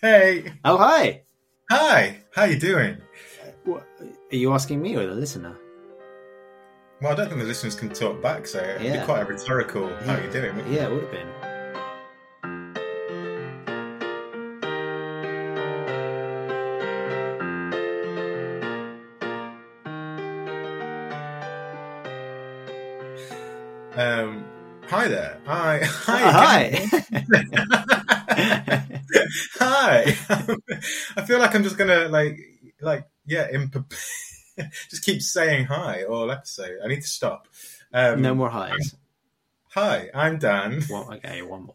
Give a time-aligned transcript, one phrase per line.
[0.00, 0.52] Hey.
[0.64, 1.22] Oh, hi.
[1.70, 2.18] Hi.
[2.34, 2.96] How you doing?
[3.64, 3.86] What,
[4.32, 5.56] are you asking me or the listener?
[7.02, 9.00] Well, I don't think the listeners can talk back, so it'd Yeah.
[9.00, 10.56] be quite a rhetorical how you doing.
[10.72, 11.28] Yeah, it would have been.
[23.96, 24.44] Um,
[24.88, 25.40] hi there.
[25.46, 25.80] Hi.
[25.84, 26.78] Hi.
[27.10, 27.84] Hi.
[29.58, 30.04] Hi.
[31.16, 32.38] I feel like I'm just gonna like
[32.80, 33.92] like yeah, imp-
[34.88, 36.78] just keep saying hi all episode.
[36.84, 37.48] I need to stop.
[37.92, 38.94] Um, no more highs.
[39.70, 40.82] Hi, I'm Dan.
[40.82, 41.74] One, okay, one more.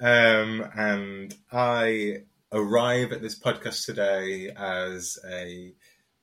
[0.00, 5.72] Um, and I arrive at this podcast today as a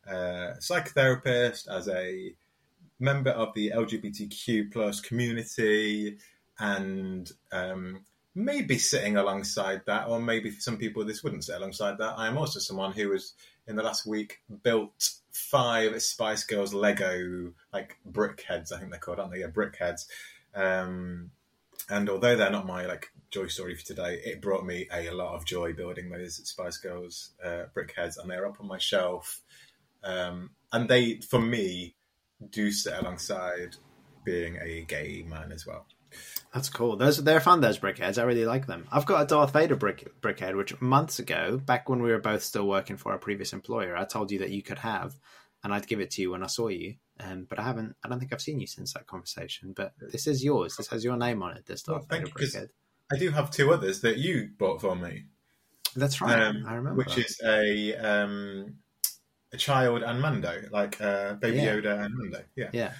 [0.06, 2.34] uh, psychotherapist, as a
[3.00, 6.18] member of the LGBTQ plus community,
[6.60, 8.02] and um,
[8.36, 12.16] maybe sitting alongside that, or maybe for some people this wouldn't sit alongside that.
[12.18, 13.34] I am also someone who has,
[13.68, 18.72] in the last week, built five Spice Girls Lego like brick heads.
[18.72, 19.40] I think they're called, aren't they?
[19.40, 20.08] Yeah, brick heads.
[20.56, 21.32] Um,
[21.90, 25.36] and although they're not my like joy story for today, it brought me a, lot
[25.36, 29.42] of joy building those Spice Girls uh, brick heads, and they're up on my shelf.
[30.04, 31.96] Um, and they, for me,
[32.50, 33.76] do sit alongside
[34.24, 35.86] being a gay man as well.
[36.54, 36.96] That's cool.
[36.98, 37.62] Those they're fun.
[37.62, 38.18] Those brickheads.
[38.18, 38.88] I really like them.
[38.92, 42.44] I've got a Darth Vader brick brickhead, which months ago, back when we were both
[42.44, 45.16] still working for our previous employer, I told you that you could have,
[45.64, 46.96] and I'd give it to you when I saw you.
[47.20, 47.96] Um, but I haven't.
[48.04, 49.74] I don't think I've seen you since that conversation.
[49.76, 50.76] But this is yours.
[50.78, 51.66] This has your name on it.
[51.66, 52.70] This Darth Well, Vader you, brickhead.
[53.12, 55.26] I do have two others that you bought for me,
[55.96, 56.40] That's right.
[56.40, 56.98] um, I remember.
[56.98, 58.76] which is a um,
[59.52, 61.76] a child and Mando, like uh, Baby Yeah.
[61.76, 62.44] Yoda and Mando.
[62.56, 62.70] Yeah.
[62.74, 62.94] Yeah.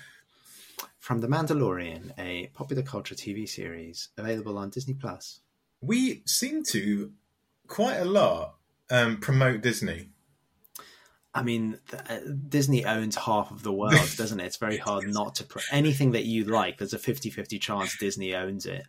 [1.04, 5.42] From The Mandalorian, a popular culture TV series available on Disney Plus.
[5.82, 7.12] we seem to
[7.68, 8.56] quite a lot
[8.90, 10.12] um, promote Disney.
[11.34, 14.46] I mean, th- uh, Disney owns half of the world, doesn't it?
[14.46, 15.44] It's very hard not to.
[15.44, 18.86] Pro- anything that you like, there's a 50 50 chance Disney owns it.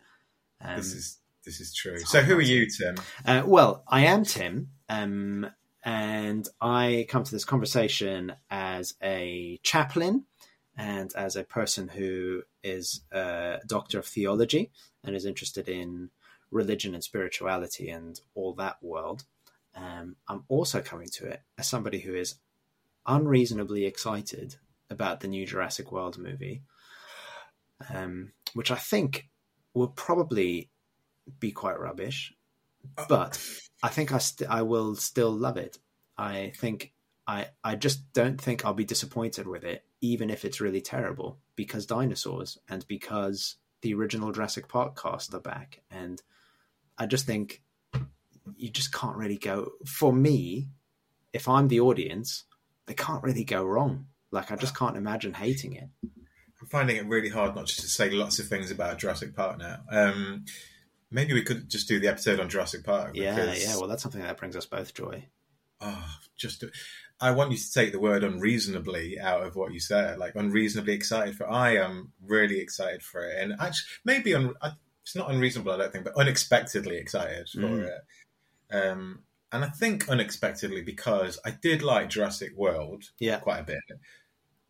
[0.61, 1.99] Um, This is this is true.
[1.99, 2.95] So who are you, Tim?
[3.25, 5.47] uh, well, I am Tim, um,
[5.83, 10.23] and I come to this conversation as a chaplain
[10.77, 14.71] and as a person who is a doctor of theology
[15.03, 16.09] and is interested in
[16.51, 19.23] religion and spirituality and all that world.
[19.75, 22.35] Um, I'm also coming to it as somebody who is
[23.05, 24.55] unreasonably excited
[24.89, 26.61] about the new Jurassic World movie,
[27.93, 29.27] um, which I think
[29.73, 30.69] will probably
[31.39, 32.33] be quite rubbish,
[33.09, 33.41] but
[33.83, 35.77] I think I st- I will still love it.
[36.17, 36.93] I think
[37.27, 41.39] I I just don't think I'll be disappointed with it, even if it's really terrible,
[41.55, 46.21] because dinosaurs and because the original Jurassic Park cast are back, and
[46.97, 47.61] I just think
[48.55, 49.71] you just can't really go.
[49.85, 50.69] For me,
[51.33, 52.45] if I'm the audience,
[52.85, 54.07] they can't really go wrong.
[54.31, 55.89] Like I just can't imagine hating it.
[56.03, 59.59] I'm finding it really hard not just to say lots of things about Jurassic Park
[59.59, 59.79] now.
[59.91, 60.45] Um,
[61.11, 63.11] maybe we could just do the episode on Jurassic Park.
[63.15, 63.75] Yeah, yeah.
[63.77, 65.25] Well, that's something that brings us both joy.
[65.81, 66.05] oh,
[66.35, 66.63] just
[67.21, 70.17] I want you to take the word unreasonably out of what you said.
[70.17, 71.49] Like unreasonably excited for.
[71.49, 74.53] I am really excited for it, and actually, maybe un,
[75.03, 75.71] it's not unreasonable.
[75.71, 77.87] I don't think, but unexpectedly excited for Mm.
[77.87, 78.75] it.
[78.75, 83.79] Um, and I think unexpectedly because I did like Jurassic World Yeah, quite a bit.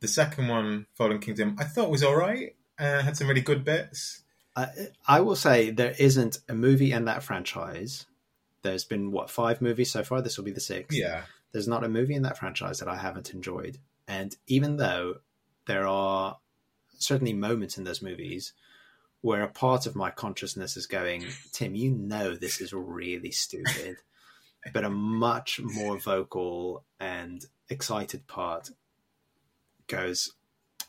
[0.02, 2.56] The second one, Fallen Kingdom, I thought was all right.
[2.78, 4.22] Uh, had some really good bits.
[4.56, 4.68] I,
[5.08, 8.06] I will say there isn't a movie in that franchise.
[8.62, 10.22] There's been what five movies so far.
[10.22, 10.96] This will be the sixth.
[10.98, 11.24] Yeah,
[11.56, 13.78] There's not a movie in that franchise that I haven't enjoyed.
[14.10, 15.20] And even though
[15.68, 16.38] there are
[16.98, 18.52] certainly moments in those movies
[19.22, 21.24] where a part of my consciousness is going,
[21.54, 23.96] Tim, you know this is really stupid,
[24.74, 28.72] but a much more vocal and excited part
[29.88, 30.34] goes,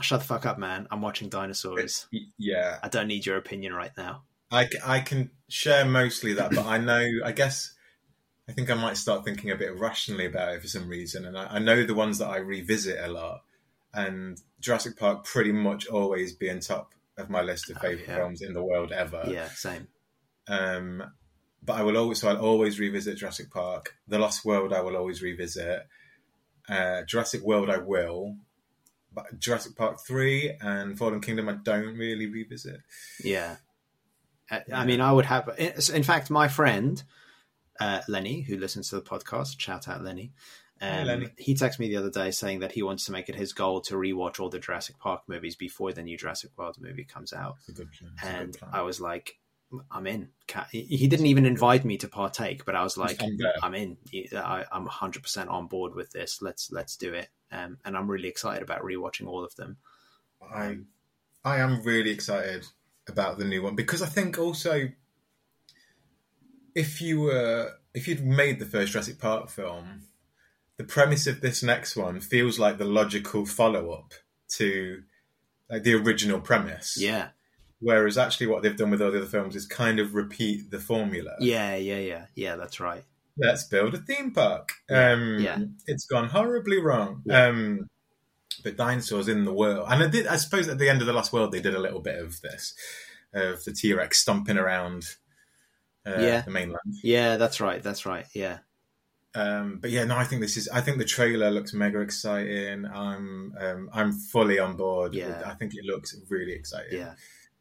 [0.00, 0.88] "Shut the fuck up, man!
[0.90, 2.08] I'm watching dinosaurs.
[2.38, 2.80] Yeah.
[2.82, 6.78] I don't need your opinion right now." I, I can share mostly that, but I
[6.78, 7.72] know, I guess,
[8.48, 11.24] I think I might start thinking a bit rationally about it for some reason.
[11.24, 13.42] And I, I know the ones that I revisit a lot,
[13.92, 18.06] and Jurassic Park pretty much always be on top of my list of Oh, favorite
[18.08, 18.16] yeah.
[18.16, 19.24] films in the world ever.
[19.26, 19.88] Yeah, same.
[20.48, 21.02] Um,
[21.62, 23.96] but I will always, so I'll always revisit Jurassic Park.
[24.06, 25.86] The Lost World, I will always revisit.
[26.68, 28.36] Uh, Jurassic World, I will.
[29.12, 32.80] But Jurassic Park 3 and Fallen Kingdom, I don't really revisit.
[33.24, 33.56] Yeah.
[34.50, 35.48] I, I mean, I would have.
[35.58, 37.02] In fact, my friend
[37.80, 40.32] uh, Lenny, who listens to the podcast, shout out Lenny.
[40.80, 41.28] Um, Lenny.
[41.38, 43.80] He texted me the other day saying that he wants to make it his goal
[43.82, 47.56] to rewatch all the Jurassic Park movies before the new Jurassic World movie comes out.
[47.60, 48.12] It's a good plan.
[48.48, 48.74] It's a good And.
[48.74, 49.38] I was like,
[49.90, 50.28] I'm in.
[50.70, 53.20] He didn't even invite me to partake, but I was like,
[53.62, 53.96] I'm in.
[54.32, 56.40] I'm 100 percent on board with this.
[56.40, 57.28] Let's let's do it.
[57.50, 59.78] Um, and I'm really excited about rewatching all of them.
[60.42, 60.78] I
[61.44, 62.66] I am really excited
[63.08, 64.88] about the new one because I think also
[66.76, 70.02] if you were if you'd made the first Jurassic Park film,
[70.76, 74.12] the premise of this next one feels like the logical follow up
[74.50, 75.02] to
[75.70, 76.96] like the original premise.
[77.00, 77.28] Yeah,
[77.80, 80.78] Whereas actually what they've done with all the other films is kind of repeat the
[80.78, 81.32] formula.
[81.40, 82.56] yeah, yeah, yeah, yeah.
[82.56, 83.04] That's right.
[83.38, 84.72] Let's build a theme park.
[84.88, 85.58] Yeah, Um, yeah.
[85.86, 87.22] It's gone horribly wrong.
[87.26, 87.46] Yeah.
[87.48, 87.88] Um,
[88.64, 90.26] but dinosaurs in the world, and I did.
[90.26, 92.40] I suppose at the end of the Lost World, they did a little bit of
[92.40, 92.74] this,
[93.34, 95.04] of the T Rex stomping around
[96.06, 96.40] uh, Yeah.
[96.42, 96.80] the mainland.
[97.02, 97.82] Yeah, that's right.
[97.82, 98.26] That's right.
[98.34, 98.58] Yeah,
[99.34, 100.68] Um, but yeah, no, I think this is.
[100.68, 102.86] I think the trailer looks mega exciting.
[102.86, 105.14] I'm, um, I'm fully on board.
[105.14, 105.42] Yeah.
[105.44, 106.98] I think it looks really exciting.
[106.98, 107.14] yeah.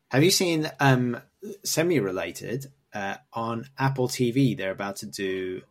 [0.10, 1.20] Have you seen um,
[1.64, 4.56] semi-related uh, on Apple TV?
[4.56, 5.62] They're about to do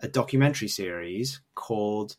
[0.00, 2.16] a documentary series called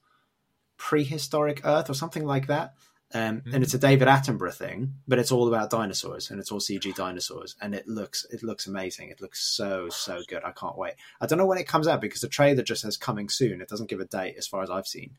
[0.78, 2.76] Prehistoric Earth or something like that.
[3.14, 6.60] Um, and it's a David Attenborough thing, but it's all about dinosaurs and it's all
[6.60, 9.10] CG dinosaurs, and it looks it looks amazing.
[9.10, 10.44] It looks so so good.
[10.44, 10.96] I can't wait.
[11.22, 13.62] I don't know when it comes out because the trailer just says coming soon.
[13.62, 15.12] It doesn't give a date as far as I've seen.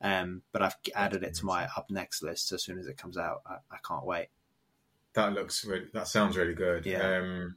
[0.00, 3.16] Um, but I've added it to my up next list as soon as it comes
[3.16, 3.42] out.
[3.46, 4.28] I, I can't wait.
[5.14, 5.86] That looks really.
[5.92, 6.86] That sounds really good.
[6.86, 7.18] Yeah.
[7.18, 7.54] Um,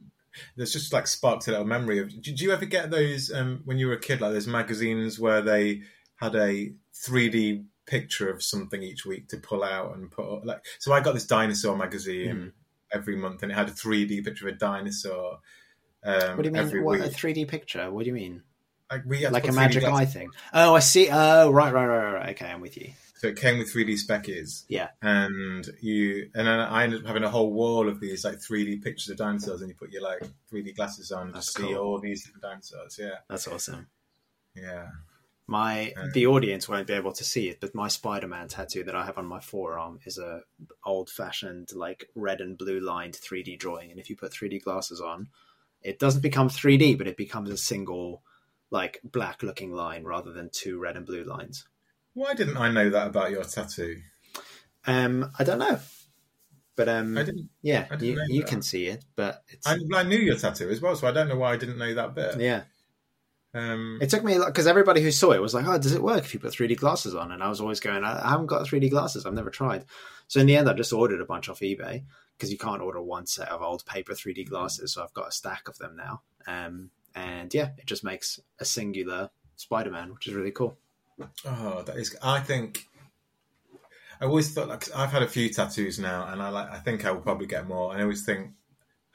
[0.56, 2.22] there's just like sparked a little memory of.
[2.22, 4.20] Did you ever get those um, when you were a kid?
[4.20, 5.82] Like those magazines where they
[6.16, 10.44] had a 3D picture of something each week to pull out and put up.
[10.44, 12.52] Like, so I got this dinosaur magazine Mhm.
[12.92, 15.40] every month, and it had a 3D picture of a dinosaur.
[16.04, 16.84] Um, What do you mean?
[16.84, 17.90] What, a 3D picture?
[17.90, 18.42] What do you mean?
[18.90, 20.30] Like, we Like a magic eye thing?
[20.54, 21.08] Oh, I see.
[21.10, 22.28] Oh, right, right, right, right.
[22.30, 22.92] Okay, I'm with you.
[23.16, 24.64] So it came with 3D speckies.
[24.68, 24.90] Yeah.
[25.02, 28.82] And you and then I ended up having a whole wall of these like 3D
[28.82, 32.24] pictures of dinosaurs, and you put your like 3D glasses on to see all these
[32.24, 32.96] different dinosaurs.
[32.98, 33.88] Yeah, That's awesome.
[34.54, 34.86] yeah.
[35.50, 38.94] My Um, the audience won't be able to see it, but my Spider-Man tattoo that
[38.94, 40.42] I have on my forearm is a
[40.84, 45.28] old-fashioned like red and blue lined 3D drawing, and if you put 3D glasses on,
[45.80, 48.22] it doesn't become 3D, but it becomes a single
[48.70, 51.66] like black-looking line rather than two red and blue lines.
[52.12, 54.02] Why didn't I know that about your tattoo?
[54.86, 55.80] Um, I don't know,
[56.76, 57.48] but um, I didn't.
[57.62, 60.68] yeah, I didn't you you can see it, but it's I, I knew your tattoo
[60.68, 62.38] as well, so I don't know why I didn't know that bit.
[62.38, 62.64] yeah.
[63.54, 65.92] Um, It took me a lot because everybody who saw it was like, "Oh, does
[65.92, 68.30] it work if you put 3D glasses on?" And I was always going, "I I
[68.30, 69.24] haven't got 3D glasses.
[69.24, 69.84] I've never tried."
[70.26, 72.04] So in the end, I just ordered a bunch off eBay
[72.36, 74.92] because you can't order one set of old paper 3D glasses.
[74.92, 76.22] So I've got a stack of them now.
[76.46, 80.76] Um, and yeah, it just makes a singular Spider-Man, which is really cool.
[81.44, 82.16] oh, that is.
[82.22, 82.86] I think.
[84.20, 86.70] I always thought like I've had a few tattoos now, and I like.
[86.70, 87.92] I think I will probably get more.
[87.92, 88.50] And I always think.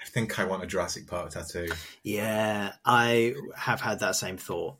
[0.03, 1.69] I think I want a Jurassic Park tattoo.
[2.03, 4.75] Yeah, I have had that same thought.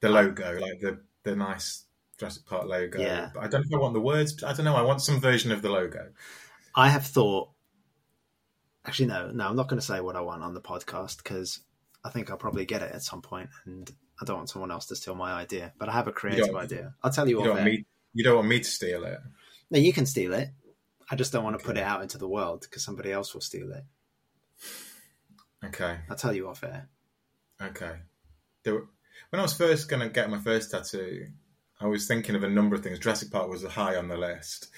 [0.00, 1.84] the logo, like the the nice
[2.18, 2.98] Jurassic Park logo.
[3.00, 3.30] Yeah.
[3.34, 4.42] But I don't know if I want the words.
[4.42, 4.74] I don't know.
[4.76, 6.10] I want some version of the logo.
[6.74, 7.50] I have thought.
[8.84, 11.60] Actually, no, no, I'm not going to say what I want on the podcast because
[12.04, 13.88] I think I'll probably get it at some point, and
[14.20, 15.72] I don't want someone else to steal my idea.
[15.78, 16.94] But I have a creative idea.
[17.02, 17.56] I'll tell you You what.
[17.56, 17.84] don't me.
[18.14, 19.18] You don't want me to steal it.
[19.70, 20.50] No, you can steal it.
[21.12, 23.42] I just don't want to put it out into the world because somebody else will
[23.42, 23.84] steal it.
[25.62, 25.98] Okay.
[26.08, 26.88] I'll tell you off air.
[27.60, 27.96] Okay.
[28.64, 28.86] There were,
[29.28, 31.28] when I was first going to get my first tattoo,
[31.78, 32.98] I was thinking of a number of things.
[32.98, 34.68] Jurassic Park was high on the list.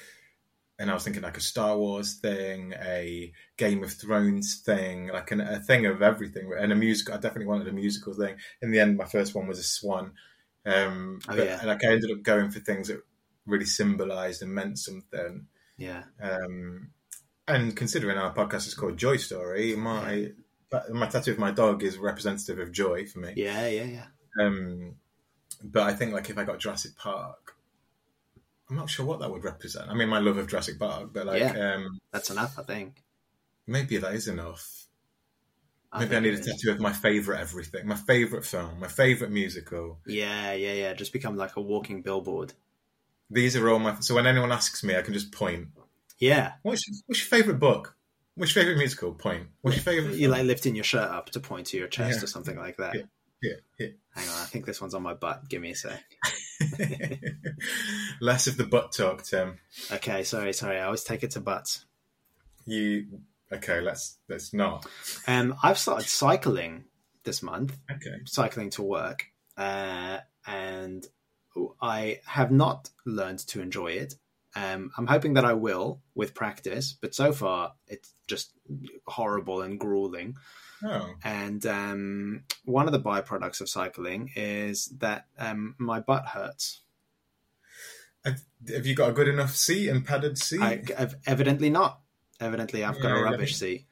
[0.77, 5.31] And I was thinking like a Star Wars thing, a Game of Thrones thing, like
[5.31, 7.15] an, a thing of everything, and a musical.
[7.15, 8.35] I definitely wanted a musical thing.
[8.61, 10.15] In the end, my first one was a swan.
[10.67, 11.61] Um, Oh, but, yeah.
[11.65, 13.01] like I ended up going for things that
[13.47, 15.47] really symbolised and meant something.
[15.77, 16.05] Yeah.
[16.21, 16.91] Um,
[17.47, 20.31] and considering our podcast is called Joy Story, my
[20.91, 23.33] my tattoo of my dog is representative of joy for me.
[23.37, 24.07] Yeah, yeah, yeah.
[24.41, 24.97] Um,
[25.63, 27.55] but I think like if I got Jurassic Park,
[28.69, 29.91] I'm not sure what that would represent.
[29.91, 33.03] I mean, my love of Jurassic Park, but like um, That's enough, I think.
[33.67, 34.87] maybe that is enough.
[35.93, 39.31] I Maybe I, need a tattoo of my favorite everything, my favorite film, my favorite
[39.31, 40.01] musical.
[40.07, 40.95] Yeah, yeah, yeah.
[40.95, 42.53] Just become like a walking billboard.
[43.35, 43.97] These are all my.
[44.01, 45.69] So when anyone asks me, I can just point.
[46.19, 46.53] Yeah.
[46.63, 47.97] What's your, what's your favorite book?
[48.37, 49.13] What's your favorite musical?
[49.13, 49.49] Point.
[49.61, 50.15] What's your favorite?
[50.17, 52.25] You like lifting your shirt up to point to your chest Yeah.
[52.25, 52.95] or something like that.
[52.95, 53.03] Yeah.
[53.43, 53.87] Yeah, yeah.
[54.15, 55.51] Hang on, I think this one's on my butt.
[55.51, 56.03] Give me a sec.
[58.21, 59.59] Less of the butt talk, Tim.
[59.93, 60.79] Okay, sorry, sorry.
[60.79, 61.85] I always take it to butts.
[62.65, 63.07] You
[63.53, 63.81] okay?
[63.81, 64.87] Let's let's not.
[65.27, 66.85] Um, I've started cycling
[67.25, 67.77] this month.
[67.91, 68.17] Okay.
[68.25, 69.27] cycling to work,
[69.59, 71.07] uh, and
[71.81, 74.15] I have not learned to enjoy it.
[74.57, 78.53] Um, I'm hoping that I will with practice, but so far it's just
[79.07, 80.37] horrible and grueling.
[80.85, 86.81] Oh, And um, one of the byproducts of cycling is that um, my butt hurts.
[88.25, 90.61] have, have you got a good enough seat and padded seat?
[90.61, 92.01] I, I've, evidently not.
[92.41, 93.87] Evidently, I've got Yeah, a rubbish seat.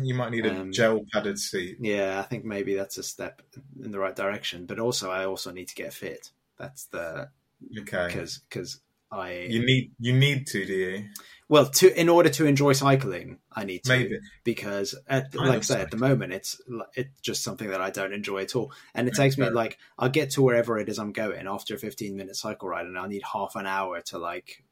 [0.00, 1.78] you might need a um, gel padded seat.
[1.80, 3.42] Yeah, I think maybe that's a step
[3.82, 4.66] in the right direction.
[4.66, 6.30] But also, I also need to get fit.
[6.60, 7.30] That's the
[7.78, 11.08] Okay, because because I you need you need to, do you?
[11.48, 14.18] well to in order to enjoy cycling, I need to Maybe.
[14.44, 16.60] because at, I like I say at the moment it's
[16.94, 20.08] it's just something that I don't enjoy at all, and it takes me like I'll
[20.10, 23.08] get to wherever it is I'm going after a 15 minute cycle ride, and I'll
[23.08, 24.62] need half an hour to like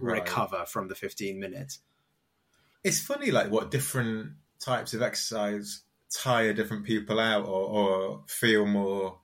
[0.00, 0.16] Right.
[0.16, 1.80] recover from the 15 minutes.
[2.82, 8.66] It's funny, like what different types of exercise tire different people out, or, or feel
[8.66, 9.18] more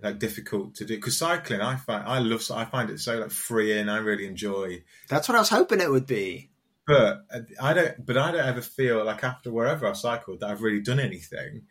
[0.00, 0.96] like difficult to do.
[0.96, 2.42] Because cycling, I find I love.
[2.52, 3.88] I find it so like freeing.
[3.88, 4.82] I really enjoy.
[5.08, 6.50] That's what I was hoping it would be.
[6.86, 7.24] But
[7.60, 8.06] I don't.
[8.06, 11.62] But I don't ever feel like after wherever I've cycled that I've really done anything.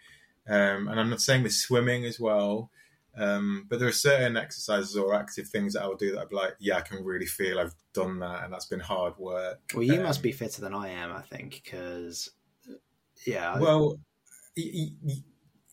[0.47, 2.69] Um, and I'm not saying with swimming as well.
[3.17, 6.27] Um, but there are certain exercises or active things that I will do that I'm
[6.31, 9.59] like, yeah, I can really feel I've done that, and that's been hard work.
[9.73, 12.29] Well, you Um, must be fitter than I am, I think, because
[13.25, 13.99] yeah, Well,
[14.55, 15.23] y- y- y-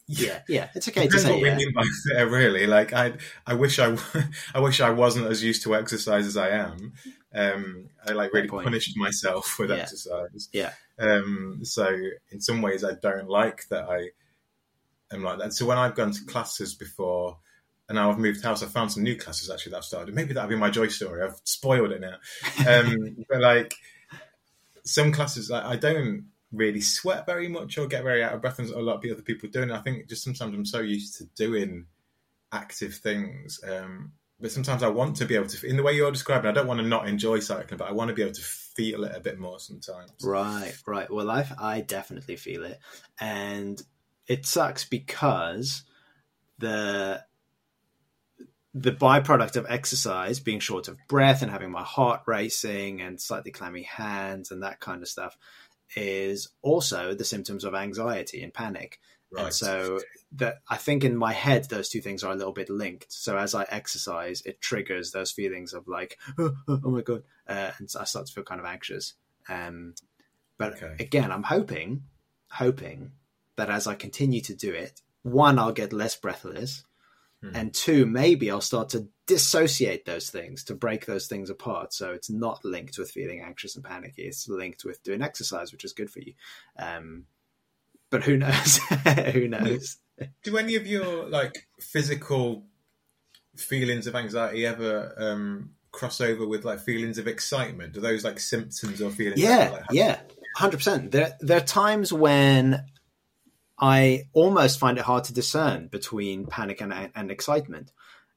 [0.06, 0.68] yeah, yeah.
[0.74, 1.56] It's okay to say what yeah.
[1.56, 2.66] we mean by fitter, really.
[2.66, 3.14] Like I,
[3.46, 3.96] I wish I,
[4.54, 6.92] I wish I wasn't as used to exercise as I am.
[7.34, 9.76] Um, I like really punished myself with Yeah.
[9.76, 10.48] exercise.
[10.52, 10.72] Yeah.
[10.98, 11.88] Um, so
[12.30, 14.10] in some ways, I don't like that I
[15.12, 15.52] am like that.
[15.52, 17.38] So when I've gone to classes before,
[17.88, 20.14] and now I've moved house, I found some new classes actually that I've started.
[20.14, 21.22] Maybe that'll be my joy story.
[21.22, 22.16] I've spoiled it now.
[22.66, 23.74] Um, but like
[24.84, 28.58] some classes, I, I don't really sweat very much or get very out of breath,
[28.58, 29.70] and a lot of other people doing.
[29.70, 31.86] I think just sometimes I'm so used to doing
[32.52, 33.60] active things.
[33.66, 36.52] Um, but sometimes I want to be able to, in the way you're describing, I
[36.52, 39.12] don't want to not enjoy cycling, but I want to be able to feel it
[39.14, 40.10] a bit more sometimes.
[40.22, 41.10] Right, right.
[41.10, 42.78] Well, I I definitely feel it,
[43.20, 43.80] and
[44.26, 45.82] it sucks because
[46.58, 47.24] the
[48.76, 53.52] the byproduct of exercise being short of breath and having my heart racing and slightly
[53.52, 55.38] clammy hands and that kind of stuff
[55.96, 59.00] is also the symptoms of anxiety and panic.
[59.30, 59.46] Right.
[59.46, 60.00] And so
[60.32, 63.12] that I think in my head those two things are a little bit linked.
[63.12, 67.24] So as I exercise, it triggers those feelings of like, oh, oh, oh my god,
[67.48, 69.14] uh, and so I start to feel kind of anxious.
[69.48, 69.94] Um,
[70.56, 70.94] but Okay.
[71.02, 72.04] again, I'm hoping,
[72.48, 73.12] hoping
[73.56, 76.84] that as I continue to do it, one, I'll get less breathless,
[77.44, 77.56] Hmm.
[77.56, 81.92] and two, maybe I'll start to dissociate those things to break those things apart.
[81.92, 84.22] So it's not linked with feeling anxious and panicky.
[84.22, 86.32] It's linked with doing exercise, which is good for you.
[86.78, 87.24] Um,
[88.10, 88.78] but who knows?
[89.32, 89.98] who knows?
[90.42, 92.64] Do any of your like physical
[93.56, 97.92] feelings of anxiety ever um, cross over with like feelings of excitement?
[97.92, 99.40] Do those like symptoms or feelings?
[99.40, 100.20] Yeah, like, yeah,
[100.56, 101.10] hundred percent.
[101.10, 102.84] There, there are times when
[103.78, 107.90] I almost find it hard to discern between panic and, and excitement,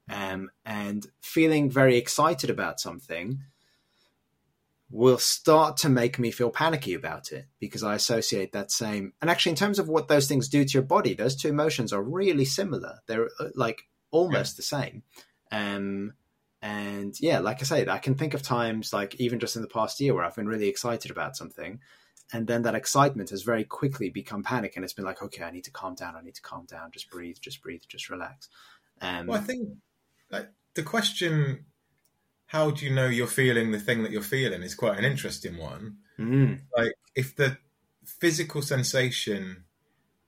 [0.10, 3.44] um, and feeling very excited about something
[4.90, 9.14] will start to make me feel panicky about it because I associate that same.
[9.22, 11.92] And actually, in terms of what those things do to your body, those two emotions
[11.92, 13.00] are really similar.
[13.06, 15.04] They're uh, like almost the same.
[15.52, 16.14] Um,
[16.62, 19.68] and yeah, like I say, I can think of times, like even just in the
[19.68, 21.80] past year, where I've been really excited about something,
[22.34, 25.52] and then that excitement has very quickly become panic, and it's been like, okay, I
[25.52, 26.16] need to calm down.
[26.16, 26.92] I need to calm down.
[26.92, 27.38] Just breathe.
[27.40, 27.82] Just breathe.
[27.88, 28.50] Just relax.
[29.02, 29.78] Um, Well, I think
[30.30, 31.66] like the question,
[32.48, 35.58] "How do you know you're feeling the thing that you're feeling?" is quite an interesting
[35.58, 35.98] one.
[36.20, 37.58] mm, Like if the
[38.06, 39.66] physical sensation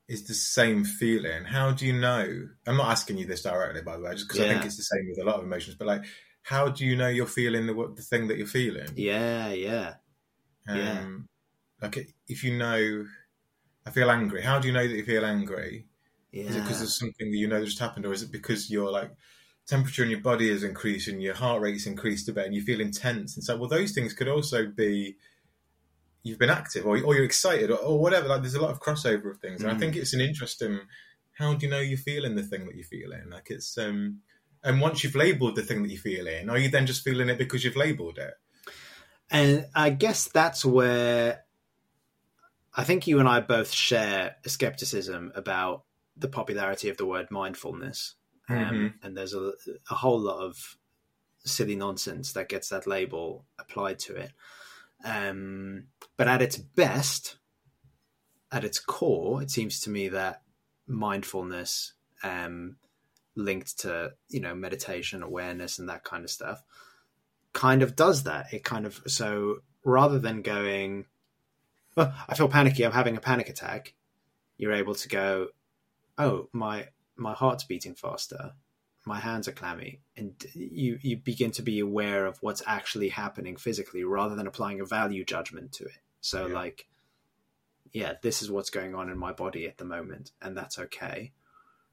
[0.07, 2.49] is the same feeling, how do you know?
[2.67, 4.83] I'm not asking you this directly, by the way, just because I think it's the
[4.83, 5.75] same with a lot of emotions.
[5.77, 6.03] But like,
[6.43, 8.87] how do you know you're feeling the the thing that you're feeling?
[8.95, 9.95] yeah, yeah,
[10.67, 11.05] yeah.
[11.81, 13.05] Like if you know,
[13.85, 14.41] I feel angry.
[14.43, 15.87] How do you know that you feel angry?
[16.47, 18.69] Is it because there's something that you know that just happened, or is it because
[18.71, 19.11] your like
[19.67, 22.81] temperature in your body is increasing, your heart rate's increased a bit, and you feel
[22.81, 23.35] intense?
[23.35, 25.17] And so, well, those things could also be
[26.23, 28.27] you've been active, or, or you're excited, or, or whatever.
[28.27, 29.79] Like, there's a lot of crossover of things, and I Mm.
[29.79, 30.79] think it's an interesting.
[31.37, 33.29] How do you know you're feeling the thing that you're feeling?
[33.29, 34.21] Like it's um,
[34.63, 37.37] and once you've labelled the thing that you're feeling, are you then just feeling it
[37.37, 38.33] because you've labelled it?
[39.31, 41.43] And I guess that's where
[42.73, 45.83] I think you and I both share a skepticism about
[46.15, 48.15] the popularity of the word mindfulness.
[48.47, 48.93] Um, Mhm.
[49.03, 49.53] and there's a,
[49.89, 50.77] a whole lot of
[51.45, 54.31] silly nonsense that gets that label applied to it.
[55.03, 57.37] Um, but at its best,
[58.51, 60.41] at its core, it seems to me that
[60.87, 62.77] mindfulness, um,
[63.35, 66.61] linked to you know meditation, awareness, and that kind of stuff,
[67.53, 68.51] kind of does that.
[68.51, 71.05] It kind of so rather than going,
[71.99, 73.93] I feel panicky, I'm having a panic attack,
[74.57, 75.47] you're able to go,
[76.17, 78.53] oh, my my heart's beating faster,
[79.05, 83.57] my hands are clammy, and you you begin to be aware of what's actually happening
[83.57, 85.99] physically rather than applying a value judgment to it.
[86.21, 86.53] So yeah.
[86.53, 86.87] like,
[87.91, 91.31] yeah, this is what's going on in my body at the moment, and that's okay.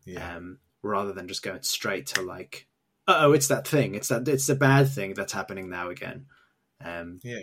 [0.04, 0.36] Yeah.
[0.36, 2.66] Um, rather than just going straight to like,
[3.08, 6.26] oh, it's that thing, it's that it's the bad thing that's happening now again.
[6.84, 7.38] Um, yeah,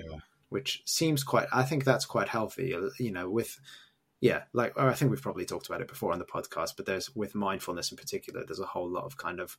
[0.53, 1.48] which seems quite.
[1.51, 2.75] I think that's quite healthy.
[3.00, 3.60] You know, with
[4.22, 7.13] yeah, like I think we've probably talked about it before on the podcast, but there's
[7.15, 9.57] with mindfulness in particular, there's a whole lot of kind of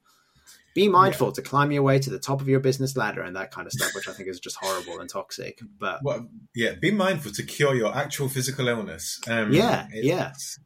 [0.75, 1.33] be mindful yeah.
[1.35, 3.73] to climb your way to the top of your business ladder and that kind of
[3.73, 5.61] stuff, which I think is just horrible and toxic.
[5.79, 9.21] But well, yeah, be mindful to cure your actual physical illness.
[9.29, 10.61] Um, yeah, it's, yeah, it's,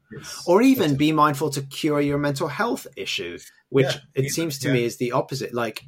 [0.46, 3.38] or even be mindful to cure your mental health issue,
[3.70, 5.54] which yeah, it seems to me is the opposite.
[5.54, 5.84] Like,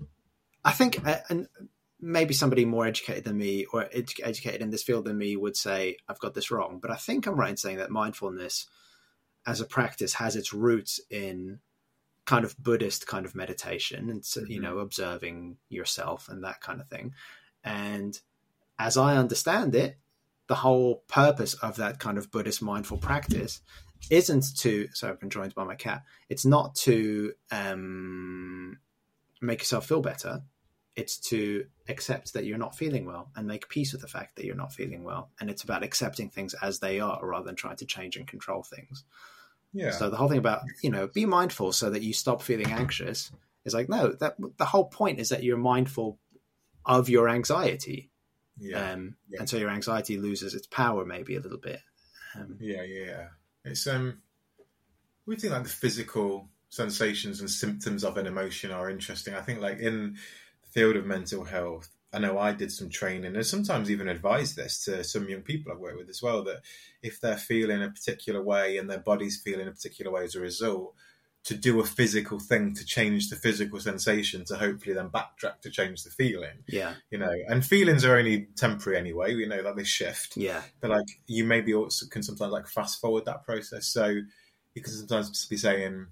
[0.64, 1.49] I think, uh, and
[2.00, 5.97] maybe somebody more educated than me or educated in this field than me would say
[6.09, 8.66] I've got this wrong, but I think I'm right in saying that mindfulness
[9.47, 11.61] as a practice has its roots in
[12.26, 14.50] kind of Buddhist kind of meditation and mm-hmm.
[14.50, 17.14] you know observing yourself and that kind of thing.
[17.64, 18.19] And
[18.78, 19.99] as I understand it,
[20.47, 23.61] the whole purpose of that kind of Buddhist mindful practice
[24.11, 24.88] isn't to.
[24.95, 26.02] Sorry, I've been joined by my cat.
[26.28, 28.78] It's not to um,
[29.40, 30.42] make yourself feel better.
[30.97, 34.44] It's to accept that you're not feeling well and make peace with the fact that
[34.44, 35.30] you're not feeling well.
[35.40, 38.62] And it's about accepting things as they are rather than trying to change and control
[38.62, 39.04] things.
[39.73, 39.92] Yeah.
[39.92, 43.30] So the whole thing about you know be mindful so that you stop feeling anxious
[43.64, 46.18] is like no that the whole point is that you're mindful
[46.85, 48.11] of your anxiety.
[48.59, 48.92] Yeah.
[48.92, 49.40] Um, yeah.
[49.40, 51.80] And so your anxiety loses its power maybe a little bit.
[52.35, 53.28] Um, yeah, yeah.
[53.64, 54.18] It's um,
[55.26, 59.35] we think like the physical sensations and symptoms of an emotion are interesting.
[59.35, 60.16] I think like in
[60.73, 64.85] field of mental health, I know I did some training and sometimes even advise this
[64.85, 66.62] to some young people I work with as well that
[67.03, 70.41] if they're feeling a particular way and their body's feeling a particular way as a
[70.41, 70.95] result,
[71.43, 75.71] to do a physical thing to change the physical sensation to hopefully then backtrack to
[75.71, 76.65] change the feeling.
[76.69, 76.95] Yeah.
[77.11, 80.37] You know, and feelings are only temporary anyway, We know, that they shift.
[80.37, 80.61] Yeah.
[80.80, 83.87] But like you maybe also can sometimes like fast forward that process.
[83.87, 84.21] So
[84.75, 86.09] you can sometimes be saying,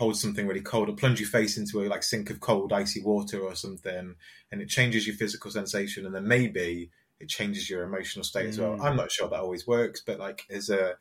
[0.00, 3.02] hold something really cold or plunge your face into a like sink of cold icy
[3.02, 4.14] water or something
[4.50, 8.48] and it changes your physical sensation and then maybe it changes your emotional state mm.
[8.48, 8.82] as well mm.
[8.82, 10.94] i'm not sure that always works but like there's a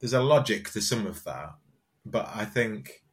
[0.00, 1.54] there's a logic to some of that
[2.04, 3.04] but i think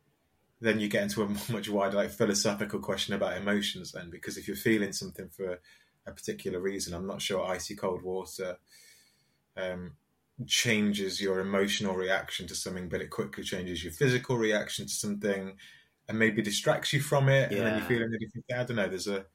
[0.60, 4.48] then you get into a much wider like philosophical question about emotions then because if
[4.48, 5.60] you're feeling something for
[6.08, 8.58] a particular reason i'm not sure icy cold water
[9.56, 9.92] um,
[10.48, 15.54] changes your emotional reaction to something, but it quickly changes your physical reaction to something,
[16.08, 17.58] and maybe distracts you from it, yeah.
[17.58, 18.46] and then you feel a different.
[18.54, 18.88] I don't know.
[18.88, 19.26] There's a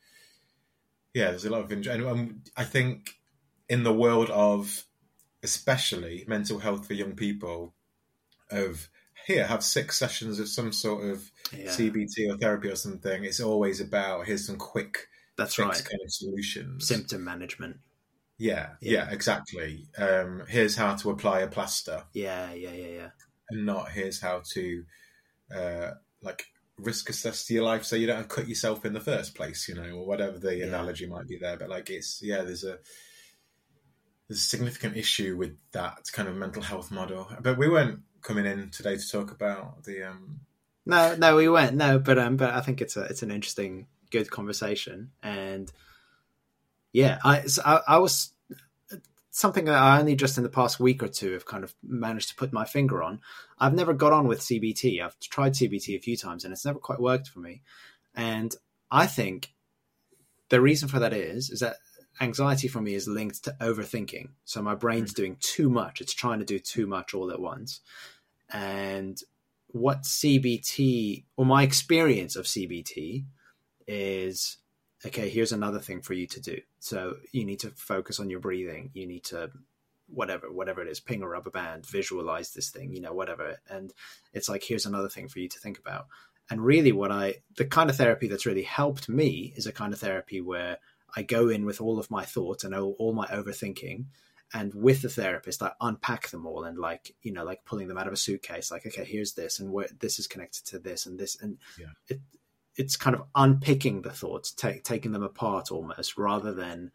[1.14, 3.10] yeah, there's a lot of and um, I think
[3.68, 4.84] in the world of
[5.42, 7.74] especially mental health for young people,
[8.50, 8.88] of
[9.26, 11.68] here have six sessions of some sort of yeah.
[11.68, 13.24] CBT or therapy or something.
[13.24, 17.78] It's always about here's some quick that's right kind of solutions, symptom management.
[18.38, 19.86] Yeah, yeah, yeah exactly.
[19.98, 22.04] Um, here's how to apply a plaster.
[22.12, 23.08] Yeah, yeah, yeah, yeah.
[23.50, 24.84] And not here's how to
[25.54, 25.90] uh,
[26.22, 26.44] like
[26.78, 29.90] risk assess your life so you don't cut yourself in the first place, you know,
[29.96, 30.66] or whatever the yeah.
[30.66, 31.56] analogy might be there.
[31.56, 32.78] But like it's yeah, there's a
[34.28, 37.28] there's a significant issue with that kind of mental health model.
[37.40, 40.40] But we weren't coming in today to talk about the um
[40.84, 41.76] No, no, we weren't.
[41.76, 45.72] No, but um but I think it's a it's an interesting good conversation and
[46.96, 48.32] yeah, I, I, I was
[49.28, 52.30] something that I only just in the past week or two have kind of managed
[52.30, 53.20] to put my finger on.
[53.58, 55.02] I've never got on with CBT.
[55.02, 57.60] I've tried CBT a few times and it's never quite worked for me.
[58.14, 58.56] And
[58.90, 59.52] I think
[60.48, 61.76] the reason for that is is that
[62.22, 64.30] anxiety for me is linked to overthinking.
[64.46, 65.16] So my brain's mm.
[65.16, 66.00] doing too much.
[66.00, 67.80] It's trying to do too much all at once.
[68.50, 69.20] And
[69.66, 73.26] what CBT or my experience of CBT
[73.86, 74.56] is
[75.06, 76.60] okay, here's another thing for you to do.
[76.80, 78.90] So you need to focus on your breathing.
[78.94, 79.50] You need to
[80.08, 83.92] whatever whatever it is ping a rubber band visualize this thing you know whatever and
[84.32, 86.06] it's like here's another thing for you to think about
[86.48, 89.92] and really what i the kind of therapy that's really helped me is a kind
[89.92, 90.78] of therapy where
[91.16, 94.04] i go in with all of my thoughts and all, all my overthinking
[94.54, 97.98] and with the therapist i unpack them all and like you know like pulling them
[97.98, 101.04] out of a suitcase like okay here's this and where this is connected to this
[101.06, 101.86] and this and yeah.
[102.08, 102.20] it,
[102.76, 106.92] it's kind of unpicking the thoughts, take, taking them apart almost, rather than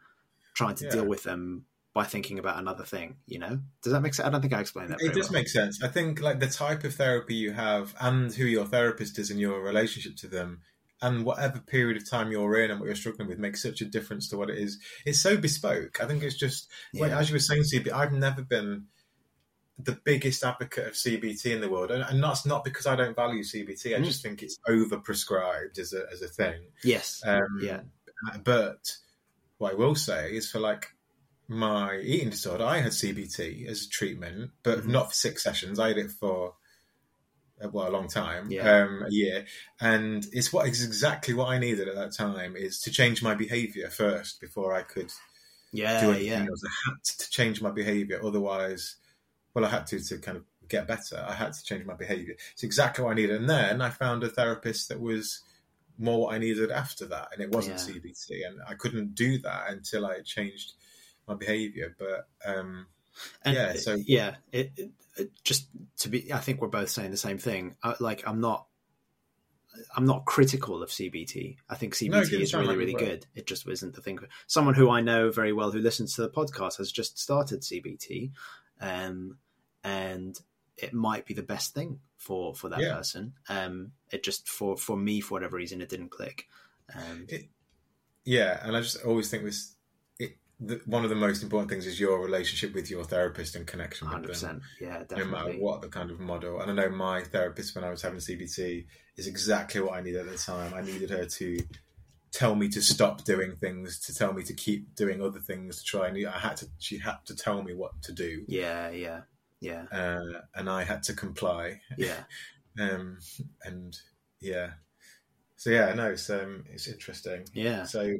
[0.53, 0.91] trying to yeah.
[0.91, 3.17] deal with them by thinking about another thing.
[3.27, 4.27] You know, does that make sense?
[4.27, 5.01] I don't think I explained that.
[5.01, 5.39] It does well.
[5.39, 5.83] make sense.
[5.83, 9.39] I think like the type of therapy you have and who your therapist is and
[9.39, 10.61] your relationship to them
[11.01, 13.85] and whatever period of time you're in and what you're struggling with makes such a
[13.85, 14.77] difference to what it is.
[15.05, 15.99] It's so bespoke.
[16.01, 17.01] I think it's just, Yeah.
[17.01, 18.85] well, as you were saying, CBT, I've never been
[19.79, 23.15] the biggest advocate of CBT in the world, and, and that's not because I don't
[23.15, 23.95] value CBT.
[23.95, 24.05] I Mm.
[24.05, 26.61] just think it's overprescribed as a as a thing.
[26.83, 27.21] Yes.
[27.25, 27.81] Um, yeah.
[28.43, 28.97] But
[29.57, 30.93] what I will say is for like
[31.47, 34.87] my eating disorder, I had CBT as a treatment, but Mhm.
[34.87, 35.79] not for six sessions.
[35.79, 36.55] I had it for
[37.63, 38.83] uh, well a long time, Yeah.
[38.83, 39.45] um, a year,
[39.79, 43.35] and it's what is exactly what I needed at that time is to change my
[43.35, 45.11] behaviour first before I could
[45.71, 46.01] Yeah.
[46.01, 46.47] do anything Yeah.
[46.49, 46.63] else.
[46.65, 48.95] I had to change my behaviour, otherwise,
[49.53, 51.23] well, I had to to kind of get better.
[51.27, 52.35] I had to change my behaviour.
[52.53, 55.41] It's exactly what I needed, and then I found a therapist that was
[55.97, 57.95] more what I needed after that, and it wasn't Yeah.
[57.95, 60.73] CBT, and I couldn't do that until I had changed
[61.27, 61.95] my behaviour.
[61.99, 62.87] But um,
[63.43, 64.71] And, Yeah, so- yeah, it,
[65.17, 65.67] it, just
[65.99, 67.75] to be, I think we're both saying the same thing.
[67.83, 68.67] I, like, I'm not,
[69.95, 71.57] I'm not critical of CBT.
[71.69, 73.25] I think CBT didn't is really, really good.
[73.35, 74.19] It just isn't the thing.
[74.47, 78.31] Someone who I know very well who listens to the podcast has just started CBT,
[78.81, 79.37] um,
[79.83, 80.39] and
[80.77, 82.95] it might be the best thing for for that Yeah.
[82.95, 83.33] person.
[83.49, 86.47] Um, it just for for me for whatever reason it didn't click.
[86.93, 87.49] Um, It-
[88.23, 89.75] yeah, and I just always think this.
[90.19, 93.65] It, the, one of the most important things is your relationship with your therapist and
[93.65, 94.33] connection with Hundred them.
[94.33, 96.61] percent, yeah, no matter what the kind of model.
[96.61, 98.85] And I know my therapist when I was having CBT
[99.17, 100.73] is exactly what I needed at the time.
[100.75, 101.57] I needed her to
[102.31, 105.83] tell me to stop doing things, to tell me to keep doing other things, to
[105.83, 106.67] try and I had to.
[106.79, 109.21] She had to tell me what to do, Yeah, yeah,
[109.59, 111.81] yeah, uh, and I had to comply.
[111.97, 112.23] yeah.
[112.79, 113.17] Um,
[113.65, 113.97] and
[114.39, 114.69] yeah,
[115.57, 117.45] so yeah, no, it's um, it's interesting.
[117.53, 117.83] Yeah.
[117.83, 118.13] So.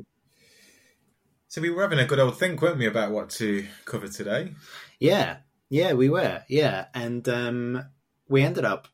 [1.48, 4.54] So we were having a good old think, weren't we, about what to cover today?
[5.00, 5.38] Yeah,
[5.70, 6.44] yeah, we were.
[6.48, 7.84] Yeah, and um,
[8.30, 8.88] we ended up,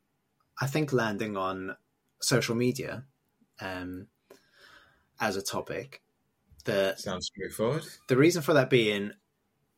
[0.59, 1.75] I think, landing on
[2.19, 3.03] social media
[3.61, 4.07] um,
[5.19, 6.01] as a topic.
[6.65, 7.83] That Sounds straightforward.
[8.07, 9.11] the reason for that being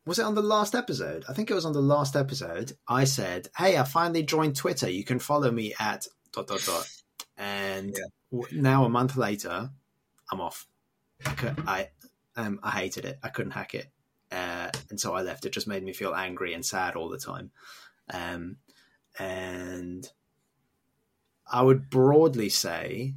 [0.05, 1.23] was it on the last episode?
[1.29, 2.71] I think it was on the last episode.
[2.87, 4.89] I said, "Hey, I finally joined Twitter.
[4.89, 6.89] You can follow me at dot dot dot."
[7.37, 7.95] And
[8.31, 8.41] Yeah.
[8.51, 9.69] now a month later,
[10.31, 10.67] I'm off.
[11.25, 11.89] I could, I
[12.35, 13.19] um I hated it.
[13.21, 13.91] I couldn't hack it,
[14.31, 15.45] uh, and so I left.
[15.45, 17.51] It just made me feel angry and sad all the time.
[18.11, 18.57] Um,
[19.19, 20.09] and
[21.45, 23.13] I would broadly say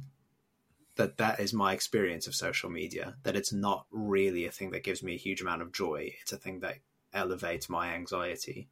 [0.95, 4.83] that that is my experience of social media that it's not really a thing that
[4.83, 6.13] gives me a huge amount of joy.
[6.21, 6.77] It's a thing that
[7.13, 8.69] elevates my anxiety.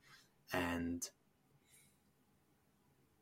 [0.53, 1.07] And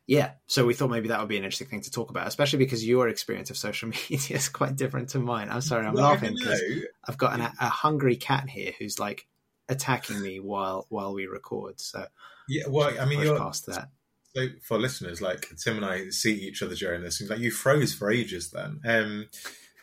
[0.07, 2.57] yeah so we thought maybe that would be an interesting thing to talk about especially
[2.57, 5.49] because your experience of social media is quite different to mine.
[5.51, 6.61] I'm sorry i'm Well, laughing because
[7.07, 9.27] i've got an, a hungry cat here who's like
[9.69, 11.79] attacking me while while we record.
[11.79, 12.05] So
[12.49, 13.89] Yeah, well, I mean, you're, past that
[14.35, 17.21] so for listeners, like Tim and I see each other during this.
[17.21, 19.27] Like you froze for ages then um,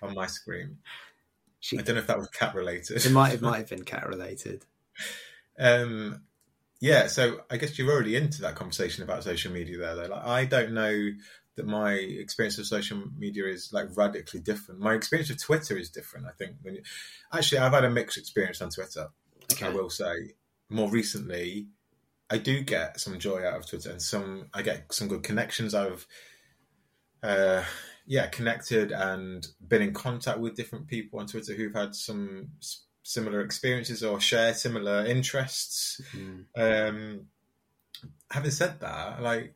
[0.02, 0.78] on my screen.
[1.60, 3.04] she I don't know if that was cat related.
[3.04, 4.64] it might it might have been cat related
[5.58, 6.22] um,
[6.80, 9.94] yeah, so I guess you're already into that conversation about social media there.
[9.94, 11.10] Though, like I don't know
[11.56, 14.80] that my experience of social media is like radically different.
[14.80, 16.26] My experience of Twitter is different.
[16.26, 16.56] I think.
[16.62, 16.82] When you,
[17.32, 19.08] actually, I've had a mixed experience on Twitter.
[19.52, 20.34] okay I will say
[20.68, 21.68] more recently,
[22.28, 25.74] I do get some joy out of Twitter, and some I get some good connections.
[25.74, 26.06] I've,
[27.22, 27.62] uh,
[28.06, 32.84] yeah, connected and been in contact with different people on Twitter who've had some s-
[33.02, 36.00] similar experiences or share similar interests.
[36.12, 36.44] Mm.
[36.56, 37.20] Um,
[38.30, 39.54] having said that, like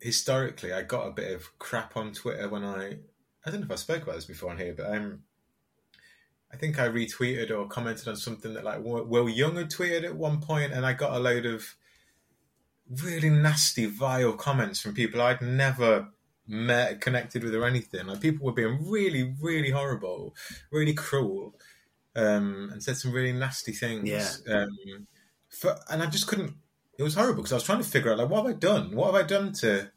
[0.00, 2.98] historically, I got a bit of crap on Twitter when I
[3.46, 5.22] I don't know if I spoke about this before on here, but um,
[6.54, 10.14] I think I retweeted or commented on something that like Will Young had tweeted at
[10.14, 11.74] one point, and I got a load of
[13.02, 16.10] really nasty, vile comments from people I'd never
[16.46, 18.06] met, connected with, or anything.
[18.06, 20.36] Like people were being really, really horrible,
[20.70, 21.56] really cruel,
[22.14, 24.08] um, and said some really nasty things.
[24.08, 24.30] Yeah.
[24.54, 25.08] Um,
[25.48, 26.54] for, and I just couldn't.
[26.96, 28.94] It was horrible because I was trying to figure out like what have I done?
[28.94, 29.90] What have I done to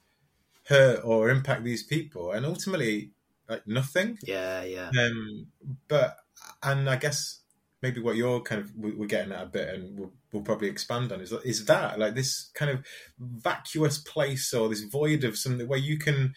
[0.64, 2.32] hurt or impact these people?
[2.32, 3.12] And ultimately,
[3.48, 4.18] like nothing.
[4.24, 5.48] yeah yeah Um,
[5.88, 6.18] but
[6.64, 7.42] and I guess
[7.82, 10.68] maybe what you're kind of we- we're getting at a bit, and we'll, we'll probably
[10.70, 12.86] expand on is is that like this kind of
[13.20, 16.34] vacuous place or this void of something where you can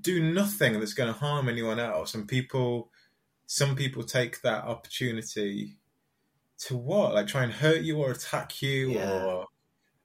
[0.00, 2.90] do nothing that's going to harm anyone else, and people,
[3.46, 5.76] some people take that opportunity
[6.58, 7.14] to what?
[7.14, 9.24] Like try and hurt you or attack you Yeah.
[9.24, 9.46] or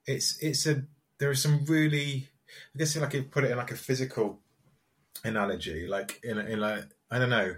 [0.05, 0.83] it's it's a
[1.19, 2.27] there are some really
[2.75, 4.41] I guess like if you put it in like a physical
[5.23, 7.55] analogy like in in like I don't know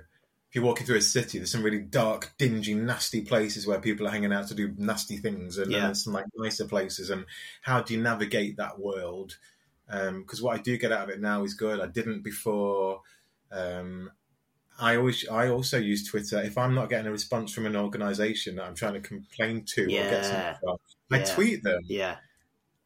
[0.51, 4.05] if you're walking through a city, there's some really dark, dingy, nasty places where people
[4.05, 5.93] are hanging out to do nasty things, and, Yeah.
[5.93, 7.09] some like nicer places.
[7.09, 7.25] And
[7.61, 9.37] how do you navigate that world?
[9.87, 11.79] Because what I do get out of it now is good.
[11.79, 12.99] I didn't before.
[13.49, 14.11] Um,
[14.77, 16.41] I always, I also use Twitter.
[16.41, 19.83] If I'm not getting a response from an organisation that I'm trying to complain to
[19.85, 20.77] or get something from,
[21.11, 21.33] I Yeah.
[21.35, 22.15] tweet them, Yeah.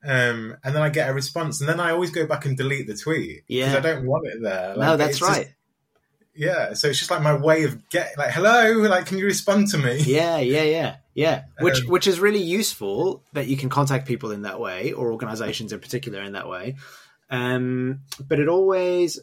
[0.04, 2.86] um, and then I get a response, and then I always go back and delete
[2.86, 3.78] the tweet because Yeah.
[3.78, 4.76] I don't want it there.
[4.78, 5.54] no, that's it's just- right.
[6.36, 9.70] Yeah, so it's just like my way of getting like, hello, like, can you respond
[9.70, 9.98] to me?
[10.00, 11.44] Yeah, yeah, yeah, yeah.
[11.60, 15.12] Which Um, which is really useful that you can contact people in that way, or
[15.12, 16.76] organizations in particular in that way.
[17.30, 19.20] Um, but it always,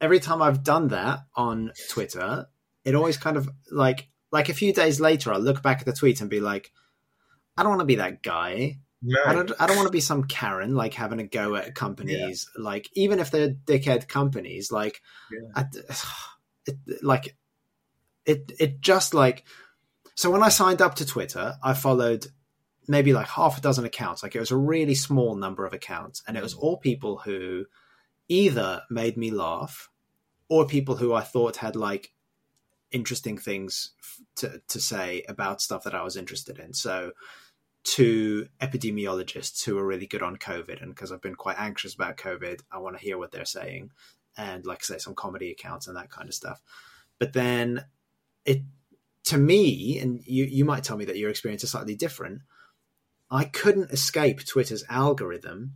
[0.00, 2.46] every time I've done that on Twitter,
[2.84, 5.92] it always kind of like like a few days later, I'll look back at the
[5.92, 6.70] tweet and be like,
[7.56, 8.78] I don't want to be that guy.
[9.02, 9.50] No, I don't.
[9.58, 12.48] I don't want to be some Karen like having a go at companies.
[12.56, 15.00] Like even if they're dickhead companies, like,
[15.32, 15.62] Yeah.
[15.62, 15.64] I,
[16.66, 17.36] it, like
[18.26, 18.52] it.
[18.58, 19.44] It just like.
[20.14, 22.26] So when I signed up to Twitter, I followed
[22.86, 24.22] maybe like half a dozen accounts.
[24.22, 26.60] Like it was a really small number of accounts, and it was mm.
[26.60, 27.66] all people who
[28.28, 29.90] either made me laugh
[30.48, 32.12] or people who I thought had like
[32.90, 33.92] interesting things
[34.36, 36.74] to to say about stuff that I was interested in.
[36.74, 37.12] So
[37.82, 42.18] to epidemiologists who are really good on COVID, and because I've been quite anxious about
[42.18, 43.90] COVID, I want to hear what they're saying,
[44.40, 46.62] and like I say, some comedy accounts and that kind of stuff.
[47.18, 47.84] But then
[48.46, 48.62] it
[49.24, 52.40] to me, and you you might tell me that your experience is slightly different.
[53.30, 55.74] I couldn't escape Twitter's algorithm,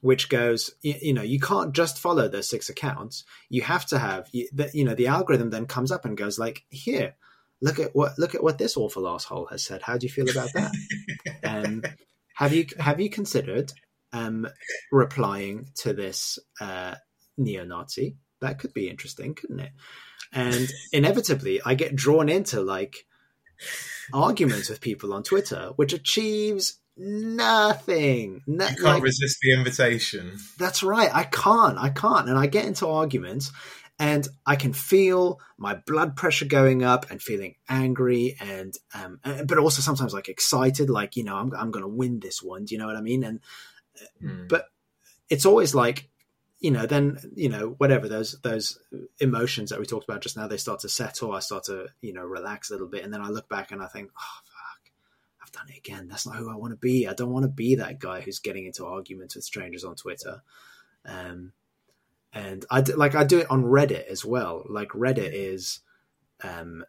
[0.00, 3.24] which goes, you, you know, you can't just follow those six accounts.
[3.48, 6.38] You have to have, you, the, you know, the algorithm then comes up and goes
[6.38, 7.14] like, here,
[7.62, 9.82] look at what look at what this awful asshole has said.
[9.82, 10.72] How do you feel about that?
[11.44, 11.82] um,
[12.34, 13.72] have you have you considered
[14.12, 14.48] um,
[14.90, 16.96] replying to this uh,
[17.36, 18.16] neo-Nazi?
[18.40, 19.72] That could be interesting, couldn't it?
[20.32, 23.06] And inevitably, I get drawn into like
[24.12, 28.42] arguments with people on Twitter, which achieves nothing.
[28.46, 30.38] No, you can't like- resist the invitation.
[30.58, 31.10] that's right.
[31.14, 31.78] I can't.
[31.78, 32.28] I can't.
[32.28, 33.52] And I get into arguments
[33.98, 39.44] and I can feel my blood pressure going up and feeling angry and, um, uh,
[39.44, 42.64] but also sometimes like excited, like, you know, I'm, I'm going to win this one.
[42.64, 43.22] Do you know what I mean?
[43.24, 43.40] And
[44.20, 44.46] Hmm.
[44.48, 44.66] But-
[45.30, 46.10] it's always like,
[46.64, 48.78] you know, then, you know, whatever those, those
[49.20, 51.34] emotions that we talked about just now, they start to settle.
[51.34, 53.04] I start to, you know, relax a little bit.
[53.04, 54.90] And then I look back and I think, oh, fuck,
[55.42, 56.08] I've done it again.
[56.08, 57.06] That's not who I want to be.
[57.06, 60.40] I don't want to be that guy who's getting into arguments with strangers on Twitter.
[61.04, 61.52] Um,
[62.32, 64.64] and I do, like I do it on Reddit as well.
[64.66, 65.80] Like Reddit is,
[66.42, 66.82] um,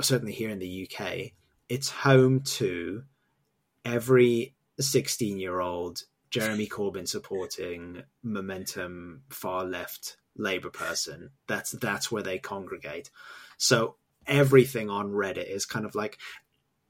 [0.00, 1.32] certainly here in the UK,
[1.68, 3.02] it's home to
[3.84, 6.04] every sixteen-year-old
[6.40, 11.30] Jeremy Corbyn supporting momentum far left Labour person.
[11.48, 13.10] That's that's where they congregate.
[13.56, 16.18] So everything on Reddit is kind of like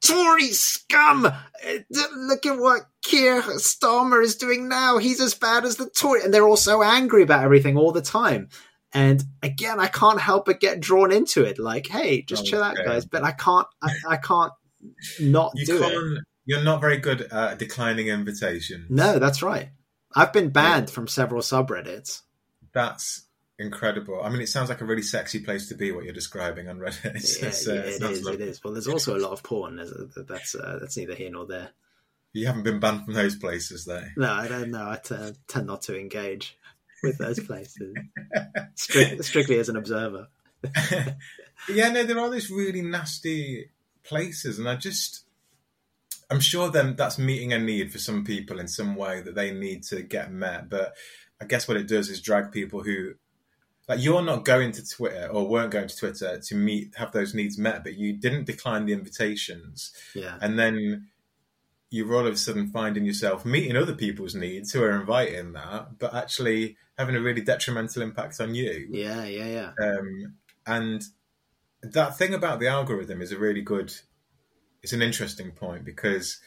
[0.00, 1.24] Tory scum!
[1.24, 1.32] Uh,
[2.14, 4.98] Look at what Keir Starmer is doing now.
[4.98, 6.22] He's as bad as the Tory.
[6.22, 8.48] And they're all so angry about everything all the time.
[8.92, 11.58] And again, I can't help but get drawn into it.
[11.58, 12.84] Like, hey, just chill out, Okay.
[12.84, 13.06] guys.
[13.06, 14.52] But I can't, I, I can't
[15.20, 16.22] not You do it.
[16.46, 18.90] You're not very good at declining invitations.
[18.90, 19.70] No, that's right.
[20.14, 22.22] I've been banned from several subreddits.
[22.72, 23.22] That's
[23.58, 24.20] incredible.
[24.22, 25.90] I mean, it sounds like a really sexy place to be.
[25.92, 27.04] What you're describing on Reddit.
[27.16, 28.24] It's, Yeah, it's, uh, yeah, it it sounds is.
[28.24, 28.42] lovely.
[28.42, 28.64] It is.
[28.64, 29.76] Well, there's also a lot of porn.
[29.76, 29.92] There's
[30.28, 31.70] that's uh, that's neither here nor there.
[32.32, 34.04] You haven't been banned from those places, though.
[34.16, 34.88] No, I don't know.
[34.88, 35.14] I t-
[35.46, 36.58] tend not to engage
[37.02, 37.94] with those places.
[38.74, 40.26] Strict, strictly as an observer.
[41.68, 43.70] yeah, no, there are these really nasty
[44.02, 45.23] places, and I just,
[46.30, 49.52] I'm sure then that's meeting a need for some people in some way that they
[49.52, 50.68] need to get met.
[50.68, 50.94] But
[51.40, 53.14] I guess what it does is drag people who,
[53.88, 57.34] like, you're not going to Twitter or weren't going to Twitter to meet have those
[57.34, 60.38] needs met, but you didn't decline the invitations, Yeah.
[60.40, 61.08] and then
[61.90, 65.98] you're all of a sudden finding yourself meeting other people's needs who are inviting that,
[65.98, 68.88] but actually having a really detrimental impact on you.
[68.90, 69.86] Yeah, yeah, yeah.
[69.86, 70.34] Um,
[70.66, 71.04] and
[71.82, 73.94] that thing about the algorithm is a really good,
[74.84, 76.38] it's an interesting point because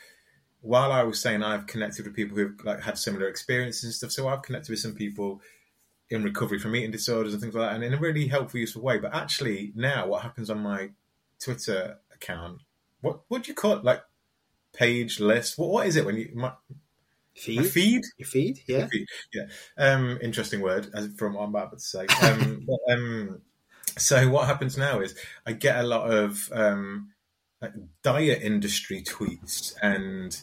[0.61, 4.11] while I was saying I've connected with people who've like had similar experiences and stuff,
[4.11, 5.41] so I've connected with some people
[6.11, 8.83] in recovery from eating disorders and things like that, and in a really helpful, useful
[8.83, 8.99] way.
[8.99, 10.91] But actually, now what happens on my
[11.39, 12.61] Twitter account?
[13.01, 13.83] What what do you call it?
[13.83, 14.03] Like
[14.71, 15.57] page list?
[15.57, 16.53] What what is it when you my, my
[17.41, 17.65] Feed?
[17.65, 18.03] feed?
[18.17, 18.59] Your feed?
[18.67, 18.87] Yeah.
[19.33, 19.45] yeah.
[19.79, 22.05] Um, interesting word as from what I'm about to say.
[22.21, 23.41] Um, but, um,
[23.97, 27.09] so what happens now is I get a lot of um,
[27.61, 30.41] like diet industry tweets and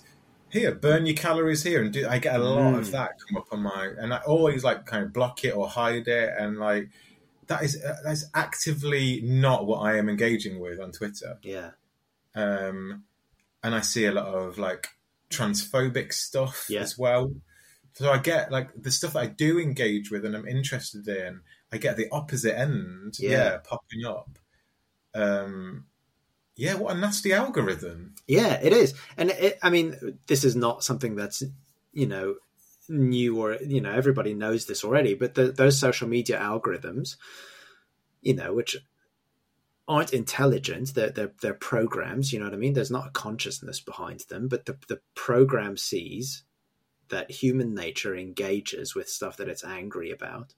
[0.49, 2.91] here burn your calories here and do, I get a lot of Mm.
[2.93, 6.09] that come up on my and I always like kind of block it or hide
[6.09, 6.89] it and like
[7.47, 11.71] that is uh, that's actively not what I am engaging with on Twitter Yeah.
[12.35, 13.05] um,
[13.63, 14.89] and I see a lot of like
[15.31, 16.81] transphobic stuff Yeah.
[16.81, 17.33] as well.
[17.93, 21.41] so I get like the stuff that I do engage with and I'm interested in.
[21.73, 23.31] I get the opposite end, Yeah.
[23.31, 24.39] yeah, popping up.
[25.15, 25.87] Um,
[26.57, 28.15] yeah, what a nasty algorithm.
[28.27, 31.43] Yeah, it is, and it, I mean, this is not something that's
[31.93, 32.37] you know
[32.89, 35.15] new or you know everybody knows this already.
[35.15, 37.17] But the, those social media algorithms,
[38.23, 38.77] you know, which
[39.87, 42.33] aren't intelligent, they're, they're they're programs.
[42.33, 42.73] You know what I mean?
[42.75, 46.45] There's not a consciousness behind them, but the the program sees
[47.11, 50.55] that human nature engages with stuff that it's angry about.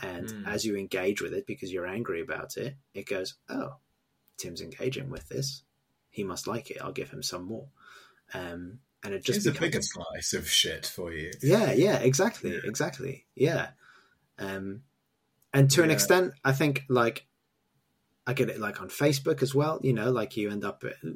[0.00, 0.46] And Mm.
[0.46, 3.76] as you engage with it because you're angry about it, it goes, Oh,
[4.36, 5.62] Tim's engaging with this.
[6.10, 6.78] He must like it.
[6.80, 7.66] I'll give him some more.
[8.32, 11.30] Um, and it just It's a bigger slice of shit for you.
[11.42, 12.60] yeah, yeah, exactly, Yeah.
[12.64, 13.70] exactly, yeah.
[14.38, 14.82] Um,
[15.52, 17.26] and to an extent, I think like
[18.26, 19.78] I get it like on Facebook as well.
[19.82, 21.08] You know, like you end up uh,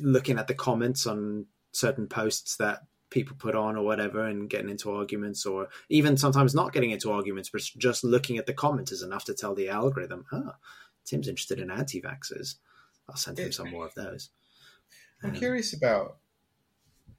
[0.00, 4.70] looking at the comments on certain posts that people put on or whatever, and getting
[4.70, 8.90] into arguments, or even sometimes not getting into arguments, but just looking at the comments
[8.92, 10.52] is enough to tell the algorithm, "Oh,
[11.08, 12.56] Tim's interested in anti-vaxxers.
[13.08, 14.30] I'll send him some more of those."
[15.22, 16.18] I'm Um, curious about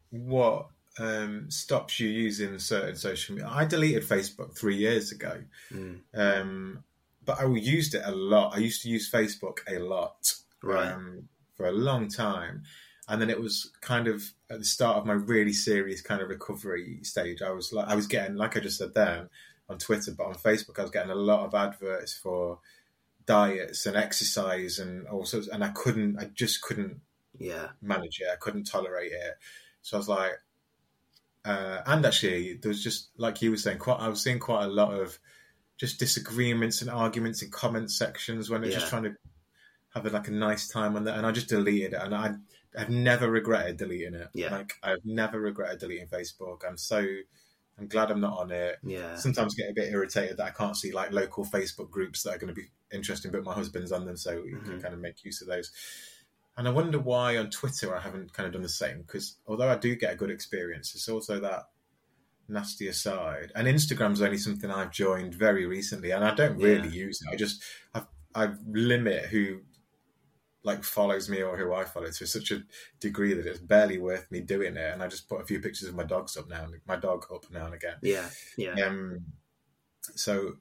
[0.09, 3.49] what um, stops you using certain social media.
[3.49, 6.83] I deleted Facebook three years ago, mm, um,
[7.25, 8.55] but I used it a lot.
[8.55, 10.91] I used to use Facebook a lot right.
[10.91, 12.63] um, for a long time.
[13.07, 16.29] And then it was kind of at the start of my really serious kind of
[16.29, 17.41] recovery stage.
[17.41, 19.29] I was like, I was getting, like I just said then,
[19.67, 22.59] on Twitter, but on Facebook, I was getting a lot of adverts for
[23.29, 25.47] diets and exercise and all sorts.
[25.47, 27.01] And I couldn't, I just couldn't
[27.37, 27.67] yeah.
[27.79, 28.27] manage it.
[28.33, 29.35] I couldn't tolerate it.
[29.83, 30.31] So I was like,
[31.45, 33.99] uh, and actually, there was just like you were saying, quite.
[33.99, 35.17] I was seeing quite a lot of
[35.77, 39.15] just disagreements and arguments in comment sections when they're just trying to
[39.93, 41.17] have a, like a nice time on that.
[41.17, 42.33] And I just deleted it, and I
[42.77, 44.27] I've never regretted deleting it.
[44.33, 44.51] Yeah.
[44.51, 46.63] like I've never regretted deleting Facebook.
[46.67, 47.05] I'm so
[47.79, 48.77] I'm glad I'm not on it.
[48.83, 49.15] Yeah.
[49.15, 52.37] Sometimes get a bit irritated that I can't see like local Facebook groups that are
[52.37, 54.81] going to be interesting, but my husband's on them, so you can Mhm.
[54.81, 55.71] kind of make use of those.
[56.57, 59.69] And I wonder why on Twitter I haven't kind of done the same because although
[59.69, 61.69] I do get a good experience, it's also that
[62.49, 63.51] nasty aside.
[63.55, 67.29] And Instagram's only something I've joined very recently, and I don't really use it.
[67.31, 67.63] I just
[67.93, 69.61] I I limit who
[70.63, 72.63] like follows me or who I follow to such a
[72.99, 74.93] degree that it's barely worth me doing it.
[74.93, 77.25] And I just put a few pictures of my dogs up now, and my dog
[77.33, 77.97] up now and again.
[78.01, 78.29] Yeah.
[78.57, 78.73] Yeah.
[78.85, 79.25] Um,
[80.15, 80.57] so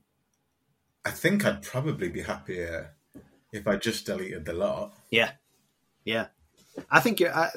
[1.05, 2.95] I think I'd probably be happier
[3.53, 4.93] if I just deleted the lot.
[5.11, 5.33] Yeah,
[6.05, 6.27] yeah,
[6.91, 7.35] I think you're.
[7.35, 7.51] I,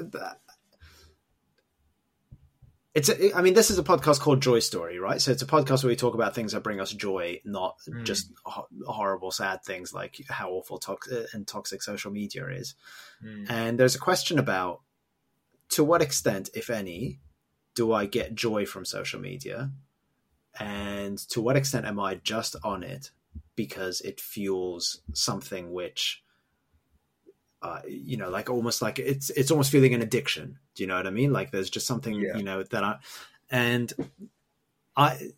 [2.93, 3.09] it's.
[3.09, 5.21] A, I mean, this is a podcast called Joy Story, right?
[5.21, 8.03] So it's a podcast where we talk about things that bring us joy, not Mm.
[8.03, 12.75] just ho- horrible, sad things like how awful toxic and toxic social media is.
[13.47, 14.81] And there's a question about
[15.69, 17.19] to what extent, if any,
[17.75, 19.71] do I get joy from social media,
[20.59, 23.11] and to what extent am I just on it
[23.55, 26.23] because it fuels something which
[27.61, 30.57] uh, you know, like almost like it's it's almost feeling an addiction.
[30.75, 31.31] Do you know what I mean?
[31.31, 32.37] Like there's just something Yeah.
[32.37, 32.97] you know that I
[33.49, 33.93] and
[34.95, 35.31] I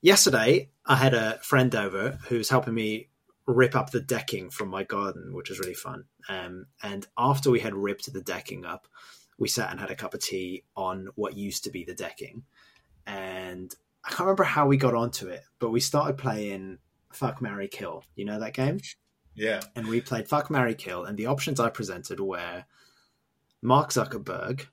[0.00, 3.08] yesterday I had a friend over who's helping me
[3.46, 6.04] rip up the decking from my garden, which was really fun.
[6.28, 8.88] Um, and after we had ripped the decking up,
[9.38, 12.42] we sat and had a cup of tea on what used to be the decking.
[13.06, 13.72] And
[14.04, 16.78] I can't remember how we got onto it, but we started playing
[17.12, 18.02] Fuck Mary Kill.
[18.16, 18.80] You know that game?
[19.36, 19.60] Yeah.
[19.74, 22.64] and we played Fuck Mary Kill, and the options I presented were
[23.62, 24.66] Mark Zuckerberg,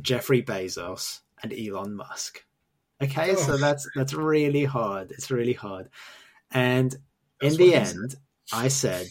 [0.00, 2.44] Jeffrey Bezos, and Elon Musk.
[3.02, 3.56] Okay, so Oh.
[3.58, 5.10] that's that's really hard.
[5.12, 5.88] It's really hard.
[6.50, 6.94] And
[7.42, 7.78] in the he said.
[7.96, 8.14] end,
[8.52, 9.06] I said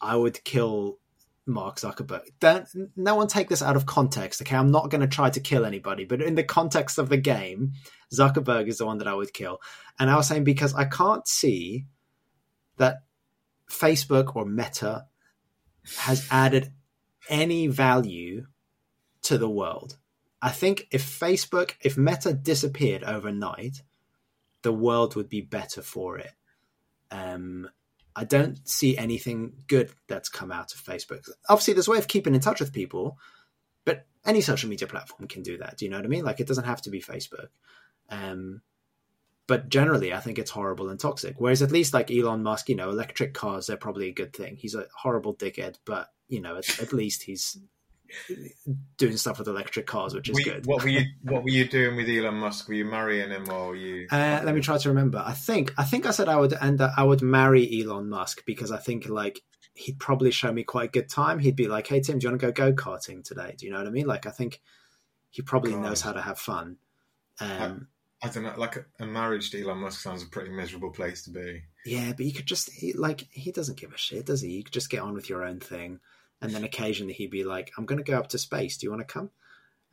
[0.00, 0.98] I would kill
[1.44, 2.22] Mark Zuckerberg.
[2.40, 4.40] Don't no one take this out of context.
[4.42, 7.16] Okay, I'm not going to try to kill anybody, but in the context of the
[7.18, 7.72] game,
[8.14, 9.60] Zuckerberg is the one that I would kill.
[9.98, 11.86] And I was saying because I can't see
[12.78, 13.02] that
[13.70, 15.06] Facebook or Meta
[15.98, 16.72] has added
[17.28, 18.46] any value
[19.22, 19.98] to the world.
[20.40, 23.82] I think if Facebook, if Meta disappeared overnight,
[24.62, 26.32] the world would be better for it.
[27.10, 27.68] Um,
[28.14, 31.28] I don't see anything good that's come out of Facebook.
[31.48, 33.18] Obviously, there's a way of keeping in touch with people,
[33.84, 35.76] but any social media platform can do that.
[35.76, 36.24] Do you know what I mean?
[36.24, 37.48] Like, it doesn't have to be Facebook.
[38.10, 38.62] Um,
[39.48, 41.34] but generally, I think it's horrible and toxic.
[41.38, 44.54] Whereas at least like Elon Musk, you know, electric cars, they're probably a good thing.
[44.56, 47.58] He's a horrible dickhead, but you know, at, at least he's
[48.96, 50.66] doing stuff with electric cars, which is Were you- good.
[50.66, 52.68] what were you What were you doing with Elon Musk?
[52.68, 54.06] Were you marrying him or were you?
[54.10, 55.22] Uh, let me try to remember.
[55.24, 58.44] I think I think I said I would end up, I would marry Elon Musk
[58.46, 59.40] because I think like
[59.74, 61.38] he'd probably show me quite a good time.
[61.38, 63.72] He'd be like, "Hey Tim, do you want to go go karting today?" Do you
[63.72, 64.06] know what I mean?
[64.06, 64.60] Like I think
[65.30, 65.82] he probably God.
[65.82, 66.76] knows how to have fun.
[67.40, 67.88] Um,
[68.22, 68.54] I don't know.
[68.56, 71.62] Like a marriage to Elon Musk sounds a pretty miserable place to be.
[71.86, 74.50] Yeah, but you could just he, like he doesn't give a shit, does he?
[74.50, 76.00] You could just get on with your own thing,
[76.42, 78.76] and then occasionally he'd be like, "I'm going to go up to space.
[78.76, 79.30] Do you want to come?"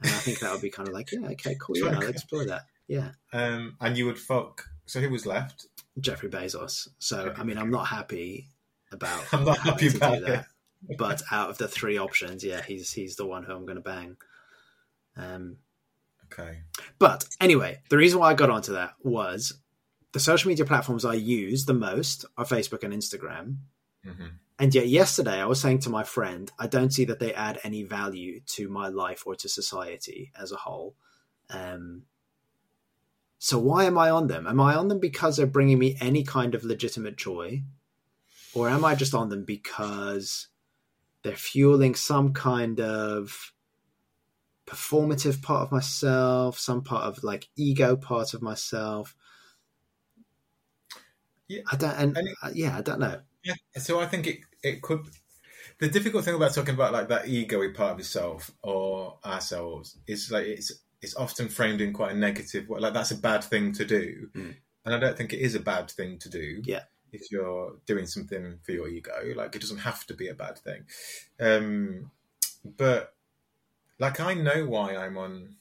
[0.01, 1.77] And I think that would be kind of like, "Yeah, okay, cool.
[1.77, 3.11] Yeah, I'll explore that." Yeah.
[3.31, 4.63] Um, and you would fuck.
[4.85, 5.67] So who was left?
[5.99, 6.87] Jeffrey Bezos.
[6.99, 8.47] So I mean, I'm not happy
[8.91, 9.23] about.
[9.33, 10.27] I'm not happy to about do it.
[10.27, 10.45] that.
[10.99, 13.81] But out of the three options, yeah, he's he's the one who I'm going to
[13.81, 14.17] bang.
[15.17, 15.57] Um,
[16.31, 16.59] Okay.
[16.99, 19.53] But anyway, the reason why I got onto that was
[20.11, 23.57] the social media platforms I use the most are Facebook and Instagram.
[24.03, 27.33] hmm And yet, yesterday, I was saying to my friend, I don't see that they
[27.33, 30.95] add any value to my life or to society as a whole.
[31.49, 32.03] Um,
[33.39, 34.47] so, why am I on them?
[34.47, 37.63] Am I on them because they're bringing me any kind of legitimate joy?
[38.53, 40.47] Or am I just on them because
[41.23, 43.51] they're fueling some kind of
[44.67, 49.15] performative part of myself, some part of like ego part of myself?
[51.47, 51.61] Yeah.
[51.71, 53.21] I don't, and And it- uh, yeah, I don't know.
[53.43, 53.53] Yeah.
[53.77, 55.05] So I think it it could.
[55.79, 60.31] The difficult thing about talking about like that ego part of yourself or ourselves is
[60.31, 62.79] like it's it's often framed in quite a negative way.
[62.79, 64.55] Like that's a bad thing to do, Mm.
[64.85, 66.61] and I don't think it is a bad thing to do.
[66.65, 66.83] Yeah.
[67.11, 70.57] If you're doing something for your ego, like it doesn't have to be a bad
[70.57, 70.85] thing.
[71.39, 72.11] Um,
[72.63, 73.14] but
[73.99, 75.55] like I know why I'm on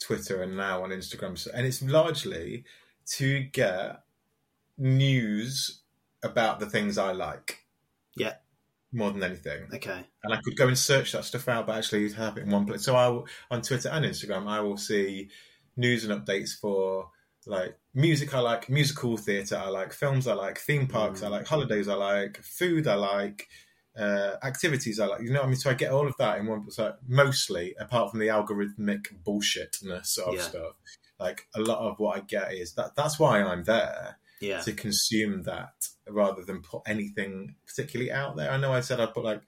[0.00, 2.64] Twitter and now on Instagram, and it's largely
[3.06, 4.02] to get
[4.78, 5.82] news
[6.22, 7.64] about the things I like.
[8.16, 8.34] Yeah.
[8.92, 9.68] More than anything.
[9.74, 10.04] Okay.
[10.22, 12.50] And I could go and search that stuff out, but actually you'd have it in
[12.50, 12.82] one place.
[12.84, 15.30] So I will, on Twitter and Instagram, I will see
[15.76, 17.10] news and updates for
[17.46, 21.30] like music I like, musical theatre I like, films I like, theme parks I Mm.
[21.30, 23.48] like, holidays I like, food I like,
[23.96, 25.22] uh, activities I like.
[25.22, 25.56] You know what I mean?
[25.56, 26.78] So I get all of that in one place.
[26.78, 30.40] Like, mostly, apart from the algorithmic bullshitness of Yeah.
[30.42, 30.72] stuff.
[31.20, 34.60] Like a lot of what I get is that that's why I'm there Yeah.
[34.62, 38.50] to consume that rather than put anything particularly out there.
[38.50, 39.42] I know I said I put like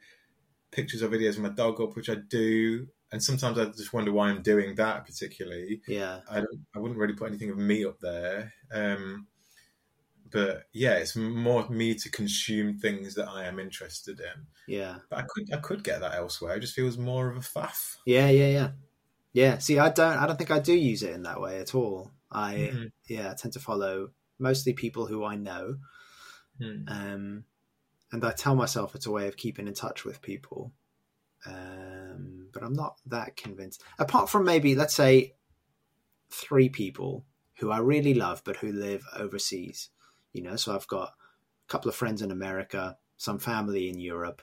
[0.70, 4.12] pictures or videos of my dog up, which I do, and sometimes I just wonder
[4.12, 5.80] why I'm doing that particularly.
[5.88, 6.20] Yeah.
[6.30, 8.53] I don't, I wouldn't really put anything of me up there.
[8.72, 9.26] Um,
[10.32, 14.46] but yeah, it's more me to consume things that I am interested in.
[14.66, 14.96] Yeah.
[15.10, 16.56] But I could I could get that elsewhere.
[16.56, 17.96] It just feels more of a faff.
[18.06, 18.28] Yeah.
[18.28, 18.48] Yeah.
[18.48, 18.70] Yeah.
[19.32, 19.58] Yeah.
[19.58, 20.16] See, I don't.
[20.16, 22.10] I don't think I do use it in that way at all.
[22.30, 22.92] I Mhm.
[23.08, 25.76] yeah, I tend to follow mostly people who I know,
[26.58, 26.82] Hmm.
[26.88, 27.44] um,
[28.12, 30.72] and I tell myself it's a way of keeping in touch with people.
[31.46, 33.82] Um, but I'm not that convinced.
[33.98, 35.34] Apart from maybe, let's say,
[36.30, 37.24] three people
[37.58, 39.90] who I really love, but who live overseas.
[40.37, 44.43] You know, so I've got a couple of friends in America, some family in Europe.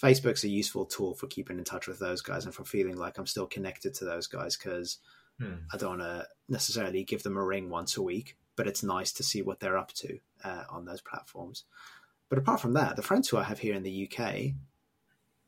[0.00, 3.18] Facebook's a useful tool for keeping in touch with those guys and for feeling like
[3.18, 4.98] I'm still connected to those guys because
[5.38, 5.54] Hmm.
[5.72, 9.10] I don't want to necessarily give them a ring once a week, but it's nice
[9.12, 11.64] to see what they're up to uh, on those platforms.
[12.28, 14.52] But apart from that, the friends who I have here in the UK,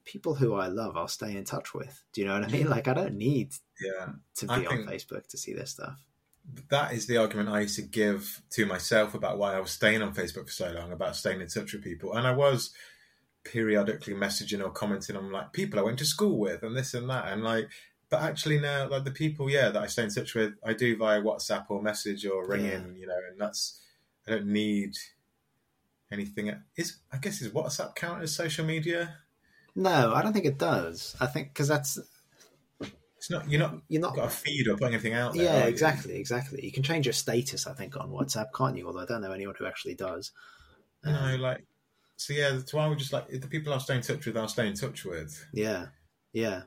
[0.05, 2.03] people who I love, I'll stay in touch with.
[2.13, 2.69] Do you know what I mean?
[2.71, 4.13] Like, I don't need Yeah.
[4.37, 6.01] to be on Facebook to see this stuff.
[6.69, 10.03] That is the argument I used to give to myself about why I was staying
[10.03, 12.15] on Facebook for so long, about staying in touch with people.
[12.15, 12.71] And I was
[13.45, 17.09] periodically messaging or commenting on like people I went to school with and this and
[17.11, 17.29] that.
[17.29, 17.69] And like,
[18.09, 20.97] but actually now, like the people, yeah, that I stay in touch with, I do
[20.97, 22.77] via WhatsApp or message or ring Yeah.
[22.77, 23.81] in, you know, and that's,
[24.27, 24.97] I don't need
[26.11, 26.53] anything.
[26.77, 29.17] Is, I guess, is WhatsApp count as social media?
[29.75, 31.17] No, I don't think it does.
[31.21, 31.99] I think because that's
[33.23, 34.17] It's not, you're not you're not.
[34.17, 35.45] got a feed or putting anything out there.
[35.45, 36.65] Yeah, exactly, exactly.
[36.65, 38.89] You can change your status, I think, on WhatsApp, can't you?
[38.89, 40.33] Although I don't know anyone who actually does.
[41.05, 41.65] Um, like,
[42.17, 44.37] so yeah, that's why I would just like, the people I'll stay in touch with,
[44.37, 45.47] I'll stay in touch with.
[45.53, 45.87] yeah,
[46.33, 46.63] yeah,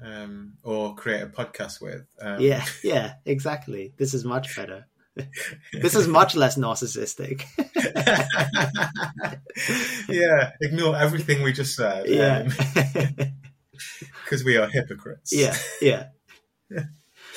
[0.00, 2.06] um, or create a podcast with.
[2.20, 3.14] Um, yeah, yeah.
[3.26, 3.92] Exactly.
[3.96, 4.86] This is much better.
[5.72, 7.46] this is much less narcissistic.
[10.08, 12.06] yeah, ignore everything we just said.
[12.06, 12.48] yeah,
[14.24, 15.32] because we are hypocrites.
[15.32, 16.06] yeah, yeah.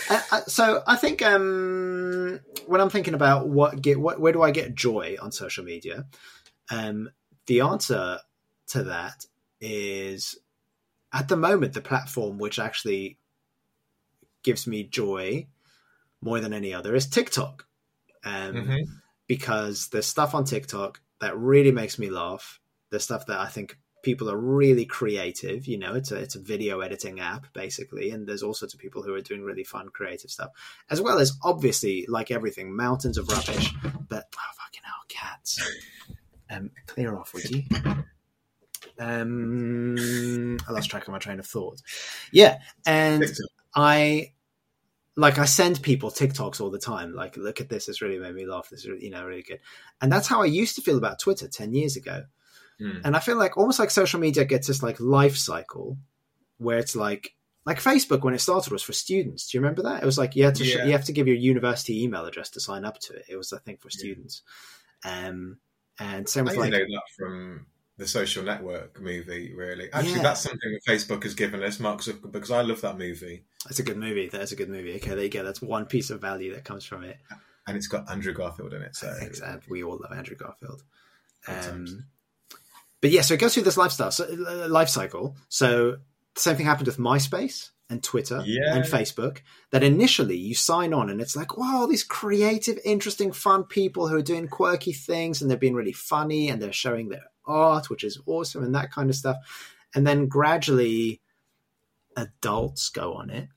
[0.10, 4.42] Uh, uh, so I think um, when I'm thinking about what get what, where do
[4.42, 6.06] I get joy on social media,
[6.72, 7.10] um,
[7.46, 8.18] the answer
[8.70, 9.26] to that
[9.62, 10.38] is
[11.14, 13.18] at the moment the platform which actually
[14.42, 15.48] gives me joy
[16.22, 17.66] more than any other is TikTok,
[18.26, 18.86] um, Mhm.
[19.28, 22.60] because there's stuff on TikTok that really makes me laugh.
[22.90, 25.66] There's stuff that I think people are really creative.
[25.66, 28.80] You know, it's a it's a video editing app basically, and there's all sorts of
[28.80, 30.52] people who are doing really fun, creative stuff,
[30.92, 33.74] as well as obviously, like everything, mountains of rubbish.
[34.08, 35.60] But oh fucking hell, cats!
[36.52, 37.64] Um, clear off, would you?
[39.00, 41.82] Um, I lost track of my train of thought.
[42.32, 43.26] Yeah, and
[43.76, 44.34] I
[45.16, 47.14] like I send people TikToks all the time.
[47.14, 48.70] Like, look at this; it's really made me laugh.
[48.70, 49.60] This is really, you know really good.
[50.02, 52.26] And that's how I used to feel about Twitter ten years ago.
[52.84, 53.02] Mm.
[53.06, 55.98] And I feel like almost like social media gets this like life cycle
[56.58, 57.34] where it's like
[57.66, 59.50] like Facebook when it started was for students.
[59.50, 60.04] Do you remember that?
[60.04, 60.86] It was like you had to sh- Yeah.
[60.86, 63.26] you have to give your university email address to sign up to it.
[63.30, 64.00] It was I think for Yeah.
[64.00, 64.42] students.
[65.06, 65.58] Um,
[66.00, 67.66] and same I with only like know that from
[67.98, 69.54] the Social Network movie.
[69.56, 70.24] Really, actually, Yeah.
[70.24, 73.80] that's something that Facebook has given us, Mark Zuckerberg, because I love that movie, that's
[73.80, 74.28] a good movie.
[74.30, 74.96] That's a good movie.
[74.96, 75.44] Okay, there you go.
[75.44, 77.18] That's one piece of value that comes from it.
[77.68, 78.94] and it's got Andrew Garfield in it.
[78.96, 79.68] So Exactly.
[79.72, 80.84] We all love Andrew Garfield.
[81.48, 82.06] Um,
[83.04, 85.36] but yeah, so it goes through this lifestyle, so, uh, life cycle.
[85.50, 85.98] So
[86.36, 88.74] the same thing happened with MySpace and Twitter Yeah.
[88.74, 89.40] and Facebook.
[89.72, 94.08] That initially you sign on and it's like, wow, all these creative, interesting, fun people
[94.08, 97.90] who are doing quirky things and they're being really funny and they're showing their art,
[97.90, 99.36] which is awesome and that kind of stuff.
[99.94, 101.20] And then gradually
[102.16, 103.50] adults go on it.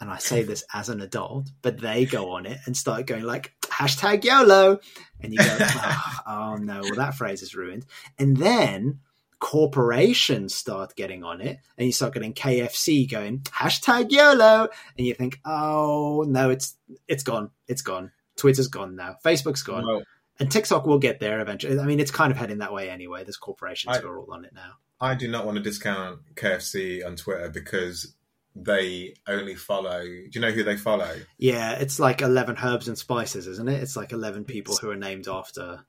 [0.00, 3.22] And I say this as an adult, but they go on it and start going
[3.22, 4.80] like hashtag YOLO.
[5.20, 7.86] And you go, oh, oh no, well, that phrase is ruined.
[8.18, 9.00] And then
[9.38, 14.68] corporations start getting on it and you start getting KFC going hashtag YOLO.
[14.98, 16.76] And you think, oh no, it's
[17.08, 17.50] it's gone.
[17.68, 18.10] It's gone.
[18.36, 19.16] Twitter's gone now.
[19.24, 19.86] Facebook's gone.
[19.86, 20.02] Well,
[20.40, 21.78] And TikTok will get there eventually.
[21.78, 23.22] I mean, it's kind of heading that way anyway.
[23.22, 24.72] There's corporations I- who are all on it now.
[25.00, 28.14] I do not want to discount KFC on Twitter because
[28.56, 30.02] they only follow.
[30.02, 31.12] Do you know who they follow?
[31.38, 33.82] Yeah, it's like 11 herbs and spices, isn't it?
[33.82, 35.84] It's like 11 people who are named after.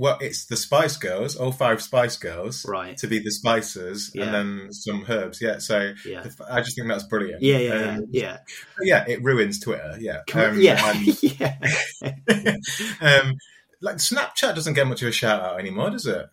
[0.00, 2.96] Well, it's the Spice Girls, all five Spice Girls, Right.
[2.98, 4.26] to be the spices, Yeah.
[4.26, 5.42] and then some herbs.
[5.42, 6.24] Yeah, so Yeah.
[6.48, 7.42] I just think that's brilliant.
[7.42, 7.96] Yeah, yeah, yeah.
[7.96, 8.38] Um, yeah.
[8.80, 9.96] yeah, it ruins Twitter.
[9.98, 10.92] Yeah, Um, yeah.
[10.94, 11.58] and, yeah.
[13.00, 13.34] um,
[13.80, 16.26] like Snapchat doesn't get much of a shout out anymore, does it?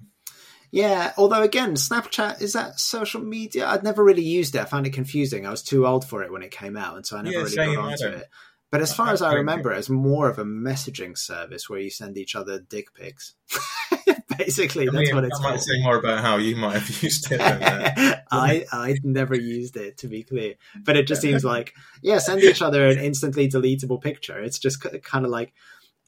[0.76, 3.66] Yeah, although again, Snapchat is that social media?
[3.66, 4.62] I'd never really used it.
[4.62, 5.48] I found it confusing.
[5.48, 7.44] I was too old for it when it came out, and so I never Yeah,
[7.44, 8.30] really got I onto it.
[8.72, 11.90] But as far as I I- remember, it's more of a messaging service where you
[11.90, 13.36] send each other dick pics.
[14.38, 15.62] Basically, I that's mean, what it's that might called.
[15.62, 17.40] say more about how you might have used it.
[18.32, 22.44] I I never used it to be clear, but it just seems like yeah, send
[22.44, 24.40] each other an instantly deletable picture.
[24.42, 25.54] It's just kind of like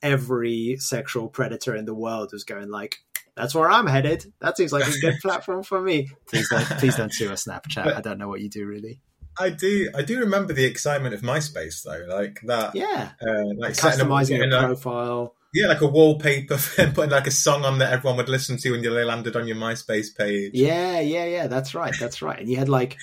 [0.03, 2.97] every sexual predator in the world was going like,
[3.37, 4.25] "That's where I'm headed.
[4.41, 7.95] That seems like a good platform for me." Please don't please don't sue us, Snapchat.
[7.95, 8.99] I don't know what you do really.
[9.39, 9.89] I do.
[9.95, 12.73] I do remember the excitement of MySpace though, like that.
[12.75, 15.35] Yeah, Uh, like customizing getting your a- profile.
[15.53, 18.71] yeah, like a wallpaper, and putting like a song on that everyone would listen to
[18.71, 20.51] when they landed on your MySpace page.
[20.55, 21.45] Yeah, yeah, yeah.
[21.47, 21.93] That's right.
[21.99, 22.39] That's right.
[22.39, 22.97] And you had like,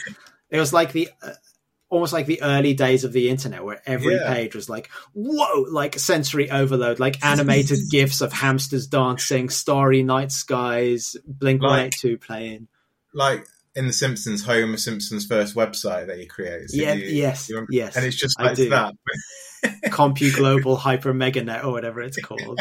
[0.51, 1.09] it was like the.
[1.95, 4.35] Almost like the early days of the internet, where every Yeah.
[4.35, 10.33] page was like, "Whoa!" Like sensory overload, like animated gifs of hamsters dancing, starry night
[10.33, 12.67] skies, Blink Eight Two playing.
[13.15, 16.75] Like in The Simpsons, Homer Simpson's first website that he creates.
[16.75, 17.95] Yeah, you- yes, you yes.
[17.97, 18.95] And it's just like that.
[19.87, 22.59] Compu Global Hyper Meganet or whatever it's called.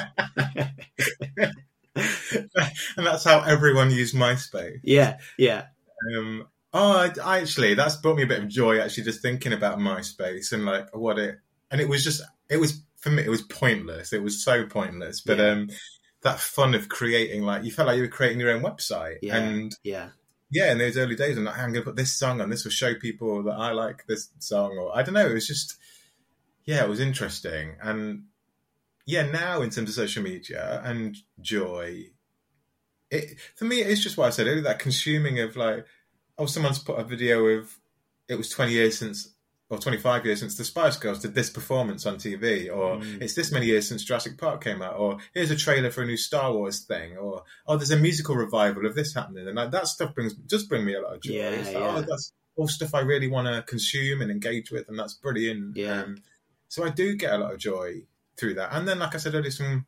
[1.96, 4.80] and that's how everyone used MySpace.
[4.84, 5.66] yeah, yeah,
[6.18, 8.80] Um, oh, I, actually, that's brought me a bit of joy.
[8.80, 11.38] Actually, just thinking about MySpace and like what it,
[11.72, 14.14] and it was just, it was for me, it was pointless.
[14.14, 15.22] It was so pointless.
[15.22, 15.50] But Yeah.
[15.52, 15.70] um,
[16.22, 19.38] that fun of creating, like, you felt like you were creating your own website, Yeah.
[19.38, 20.10] and yeah,
[20.52, 22.50] yeah, in those early days, I'm like, I'm going to put this song on.
[22.50, 25.26] This will show people that I like this song, or I don't know.
[25.28, 25.76] It was just,
[26.66, 28.24] yeah, it was interesting, and
[29.06, 32.06] yeah, now in terms of social media and joy,
[33.12, 34.62] it for me it's just what I said earlier.
[34.62, 35.86] That consuming of like,
[36.38, 37.78] oh, someone's put a video of
[38.28, 39.30] it was 20 years since.
[39.70, 43.22] Or 25 years since the Spice Girls did this performance on TV, or Mm.
[43.24, 46.06] it's this many years since Jurassic Park came out, or here's a trailer for a
[46.06, 49.72] new Star Wars thing, or oh, there's a musical revival of this happening, and like,
[49.72, 51.34] that stuff brings does bring me a lot of joy.
[51.34, 51.96] Yeah, like, yeah.
[51.98, 55.76] Oh, that's all stuff I really want to consume and engage with, and that's brilliant.
[55.76, 56.04] Yeah.
[56.04, 56.22] Um,
[56.68, 58.04] so I do get a lot of joy
[58.38, 59.88] through that, and then like I said earlier, some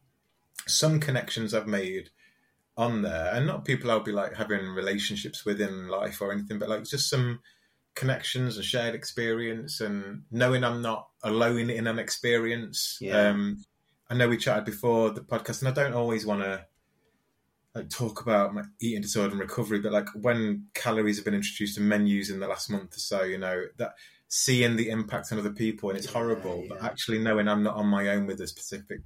[0.66, 2.10] some connections I've made
[2.78, 6.60] on there, and not people I'll be like having relationships with in life or anything,
[6.60, 7.40] but like just some
[7.96, 12.98] connections and shared experience, and knowing I'm not alone in an experience.
[13.00, 13.30] Yeah.
[13.30, 13.64] Um,
[14.10, 16.66] I know we chatted before the podcast, and I don't always want to
[17.74, 21.76] like talk about my eating disorder and recovery, but like when calories have been introduced
[21.76, 23.96] to menus in the last month or so, you know that
[24.28, 27.76] seeing the impact on other people and it's Yeah, horrible, but actually knowing I'm not
[27.76, 29.02] on my own with a specific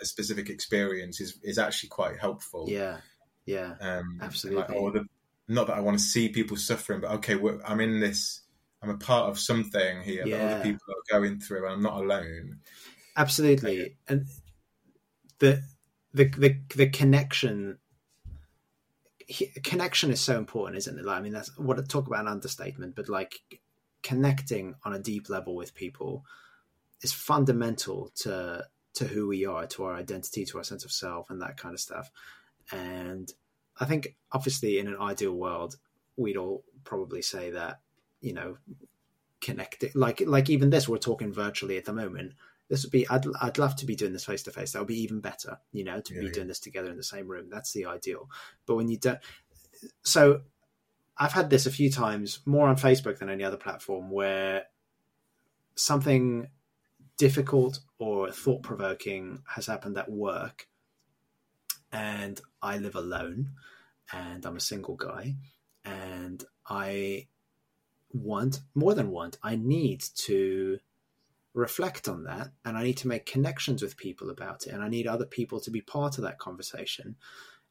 [0.00, 2.66] a specific experience is is actually quite helpful.
[2.68, 2.98] yeah,
[3.46, 3.74] yeah.
[3.80, 4.62] um, Absolutely.
[4.62, 5.06] Like, or the,
[5.48, 8.40] not that I want to see people suffering, but okay, I'm in this.
[8.82, 12.00] I'm a part of something here that other people are going through, and I'm not
[12.00, 12.58] alone.
[13.16, 14.26] absolutely and
[15.38, 15.62] the
[16.14, 17.78] the the, the connection
[19.62, 22.28] connection is so important isn't it like, i mean that's what I talk about an
[22.28, 23.38] understatement but like
[24.02, 26.24] connecting on a deep level with people
[27.02, 28.64] is fundamental to
[28.94, 31.74] to who we are, to our identity, to our sense of self, and that kind
[31.74, 32.10] of stuff.
[32.70, 33.32] And
[33.78, 35.76] I think, obviously, in an ideal world,
[36.16, 37.80] we'd all probably say that
[38.22, 38.56] you know,
[39.42, 39.94] connected.
[39.94, 42.32] Like like even this, we're talking virtually at the moment.
[42.70, 43.06] This would be.
[43.08, 44.72] I'd I'd love to be doing this face to face.
[44.72, 45.58] That would be even better.
[45.72, 46.32] You know, to yeah, be yeah.
[46.32, 47.50] doing this together in the same room.
[47.50, 48.30] That's the ideal.
[48.64, 49.18] But when you don't,
[50.02, 50.42] so
[51.18, 54.64] I've had this a few times, more on Facebook than any other platform, where
[55.74, 56.48] something
[57.18, 60.68] difficult or thought provoking has happened at work,
[61.90, 63.50] and I live alone,
[64.12, 65.36] and I'm a single guy,
[65.84, 67.26] and I
[68.12, 69.38] want more than want.
[69.42, 70.78] I need to
[71.54, 74.88] reflect on that, and I need to make connections with people about it, and I
[74.88, 77.16] need other people to be part of that conversation.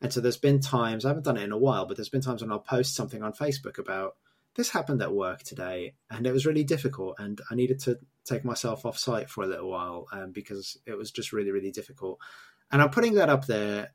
[0.02, 2.22] And so there's been times I haven't done it in a while, but there's been
[2.22, 4.16] times when I'll post something on Facebook about
[4.56, 8.44] this happened at work today, and it was really difficult, and I needed to take
[8.44, 12.20] myself off site for a little while um, because it was just really, really difficult.
[12.72, 13.94] And I'm putting that up there.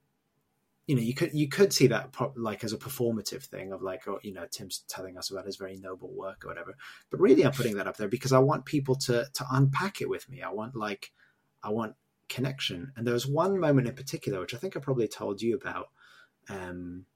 [0.86, 4.06] You know, you could you could see that like as a performative thing of like,
[4.06, 6.76] oh, you know, Tim's telling us about his very noble work or whatever.
[7.10, 10.08] But really, I'm putting that up there because I want people to to unpack it
[10.08, 10.42] with me.
[10.42, 11.10] I want like,
[11.62, 11.94] I want
[12.28, 12.92] connection.
[12.96, 15.88] And there was one moment in particular, which I think I probably told you about,
[16.48, 17.06] um,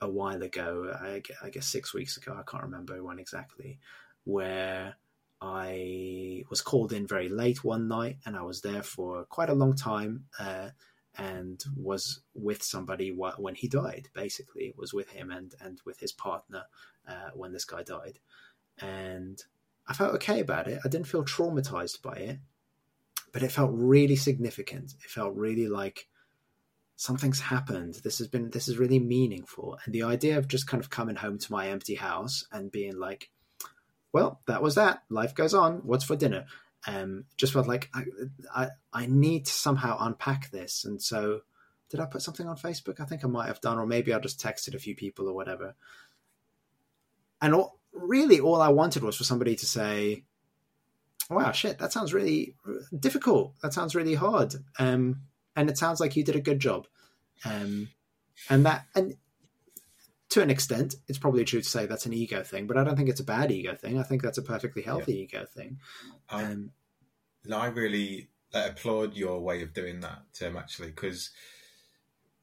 [0.00, 3.78] a while ago, I, I guess six weeks ago, I can't remember when exactly,
[4.24, 4.96] where
[5.40, 9.54] I was called in very late one night and I was there for quite a
[9.54, 10.70] long time uh,
[11.16, 16.12] and was with somebody when he died, basically, was with him and, and with his
[16.12, 16.64] partner
[17.08, 18.18] uh, when this guy died.
[18.80, 19.42] And
[19.86, 20.80] I felt okay about it.
[20.84, 22.38] I didn't feel traumatized by it,
[23.32, 24.94] but it felt really significant.
[25.04, 26.08] It felt really like
[26.96, 28.00] something's happened.
[28.02, 29.78] This has been this is really meaningful.
[29.84, 32.98] And the idea of just kind of coming home to my empty house and being
[32.98, 33.30] like,
[34.12, 35.02] well, that was that.
[35.10, 35.78] Life goes on.
[35.84, 36.46] What's for dinner?
[36.86, 38.04] Um, just felt like I,
[38.54, 40.84] I I need to somehow unpack this.
[40.84, 41.40] And so,
[41.88, 43.00] did I put something on Facebook?
[43.00, 45.34] I think I might have done, or maybe I just texted a few people or
[45.34, 45.74] whatever.
[47.40, 50.24] And all, really, all I wanted was for somebody to say,
[51.30, 52.54] "Wow, shit, that sounds really
[52.98, 53.54] difficult.
[53.62, 55.22] That sounds really hard." Um,
[55.56, 56.86] and it sounds like you did a good job.
[57.44, 57.88] Um,
[58.50, 59.14] and that, and
[60.34, 62.96] to an extent, it's probably true to say that's an ego thing, but I don't
[62.96, 64.00] think it's a bad ego thing.
[64.00, 65.22] I think that's a perfectly healthy yeah.
[65.22, 65.78] ego thing.
[66.28, 66.72] Um,
[67.52, 71.30] I really applaud your way of doing that, Tim, actually, because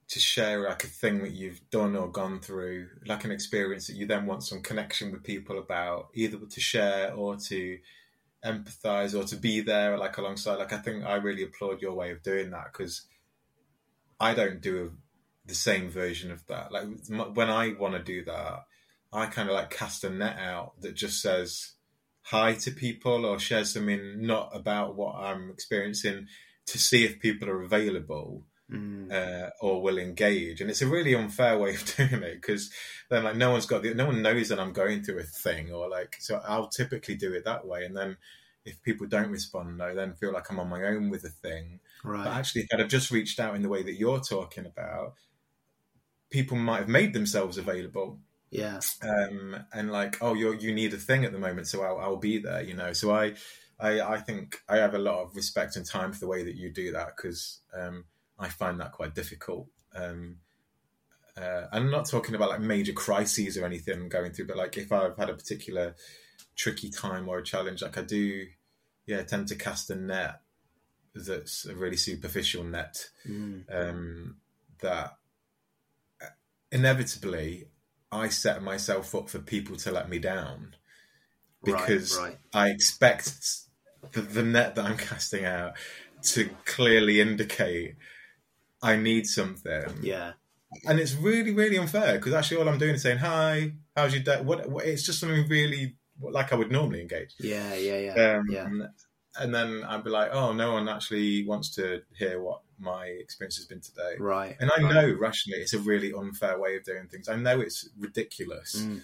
[0.07, 3.97] to share like a thing that you've done or gone through, like an experience that
[3.97, 7.77] you then want some connection with people about, either to share or to
[8.45, 12.09] empathize or to be there like alongside like i think i really applaud your way
[12.09, 13.03] of doing that because
[14.19, 14.89] i don't do a,
[15.51, 16.87] the same version of that like
[17.33, 18.63] when i want to do that
[19.11, 21.73] i kind of like cast a net out that just says
[22.23, 26.25] hi to people or share something not about what i'm experiencing
[26.65, 29.11] to see if people are available mm.
[29.11, 30.61] uh, or will engage.
[30.61, 32.71] And it's a really unfair way of doing it because
[33.09, 35.71] then like no one's got the, no one knows that I'm going through a thing
[35.71, 37.83] or like so I'll typically do it that way.
[37.85, 38.17] And then
[38.65, 41.79] if people don't respond, I then feel like I'm on my own with a thing.
[42.03, 42.23] Right.
[42.23, 45.15] But actually, if I'd have just reached out in the way that you're talking about,
[46.31, 48.19] people might have made themselves available.
[48.49, 48.79] Yeah.
[49.03, 52.17] Um, and like, oh, you you need a thing at the moment, so I'll, I'll
[52.17, 52.61] be there.
[52.61, 53.35] You know, so I,
[53.79, 56.55] I, I think I have a lot of respect and time for the way that
[56.55, 58.05] you do that because um,
[58.39, 59.67] I find that quite difficult.
[59.95, 60.37] Um,
[61.37, 64.77] uh, I'm not talking about like major crises or anything I'm going through, but like
[64.77, 65.95] if I've had a particular
[66.55, 68.47] tricky time or a challenge, like I do,
[69.05, 70.41] yeah, tend to cast a net
[71.15, 73.63] that's a really superficial net mm.
[73.71, 74.37] um,
[74.81, 75.17] that
[76.71, 77.65] inevitably
[78.11, 80.75] I set myself up for people to let me down
[81.63, 82.37] because right, right.
[82.53, 83.33] I expect
[84.11, 85.73] the, the net that I'm casting out
[86.23, 87.95] to clearly indicate
[88.81, 89.99] I need something.
[90.01, 90.33] Yeah.
[90.85, 94.23] And it's really, really unfair because actually all I'm doing is saying, hi, how's your
[94.23, 94.41] day?
[94.41, 97.33] What, what, it's just something really like I would normally engage.
[97.39, 98.37] Yeah, yeah, yeah.
[98.37, 98.67] Um, yeah.
[99.39, 103.57] And then I'd be like, oh, no one actually wants to hear what my experience
[103.57, 104.15] has been today.
[104.19, 104.57] Right.
[104.59, 104.93] And I right.
[104.93, 107.29] know rationally it's a really unfair way of doing things.
[107.29, 108.75] I know it's ridiculous.
[108.75, 109.01] Mm.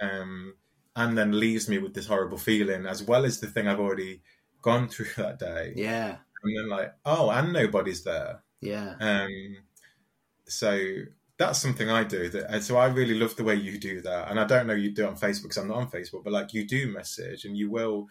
[0.00, 0.54] Um,
[0.94, 4.22] and then leaves me with this horrible feeling, as well as the thing I've already
[4.62, 5.72] gone through that day.
[5.76, 6.16] Yeah.
[6.42, 8.42] And then like, oh, and nobody's there.
[8.60, 8.94] Yeah.
[9.00, 9.58] Um,
[10.46, 10.80] so
[11.38, 12.28] that's something I do.
[12.30, 14.30] That, and so I really love the way you do that.
[14.30, 16.32] And I don't know you do it on Facebook because I'm not on Facebook, but
[16.32, 18.08] like you do message and you will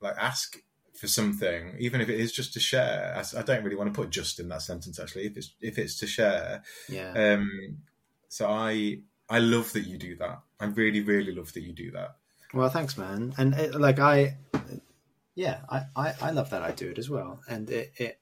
[0.00, 0.58] like ask
[0.98, 3.14] for something, even if it is just to share.
[3.16, 5.26] I, I don't really want to put just in that sentence actually.
[5.26, 7.12] If it's if it's to share, yeah.
[7.12, 7.78] Um,
[8.28, 10.40] so I I love that you do that.
[10.60, 12.16] I really really love that you do that.
[12.52, 13.34] Well, thanks, man.
[13.36, 14.38] And it, like I,
[15.34, 18.20] yeah, I, I, I love that I do it as well, and it it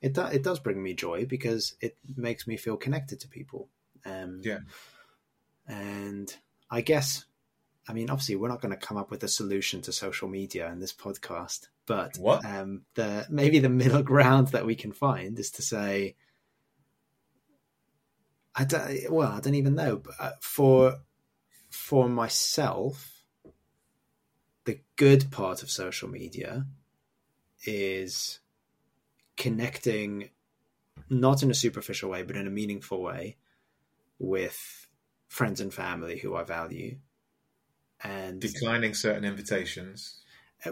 [0.00, 3.68] it, do, it does bring me joy because it makes me feel connected to people.
[4.04, 4.58] Um, Yeah.
[5.66, 6.34] and
[6.70, 7.24] I guess,
[7.86, 10.70] I mean, obviously, we're not going to come up with a solution to social media
[10.72, 12.44] in this podcast, but What?
[12.44, 16.16] um, the maybe the middle ground that we can find is to say,
[18.54, 19.10] I don't.
[19.10, 19.96] Well, I don't even know.
[19.96, 20.96] But uh, for
[21.70, 23.22] for myself,
[24.64, 26.66] the good part of social media
[27.66, 28.38] is
[29.36, 30.30] connecting,
[31.10, 33.36] not in a superficial way, but in a meaningful way,
[34.18, 34.86] with
[35.28, 36.96] friends and family who I value.
[38.04, 40.20] And Declining certain invitations.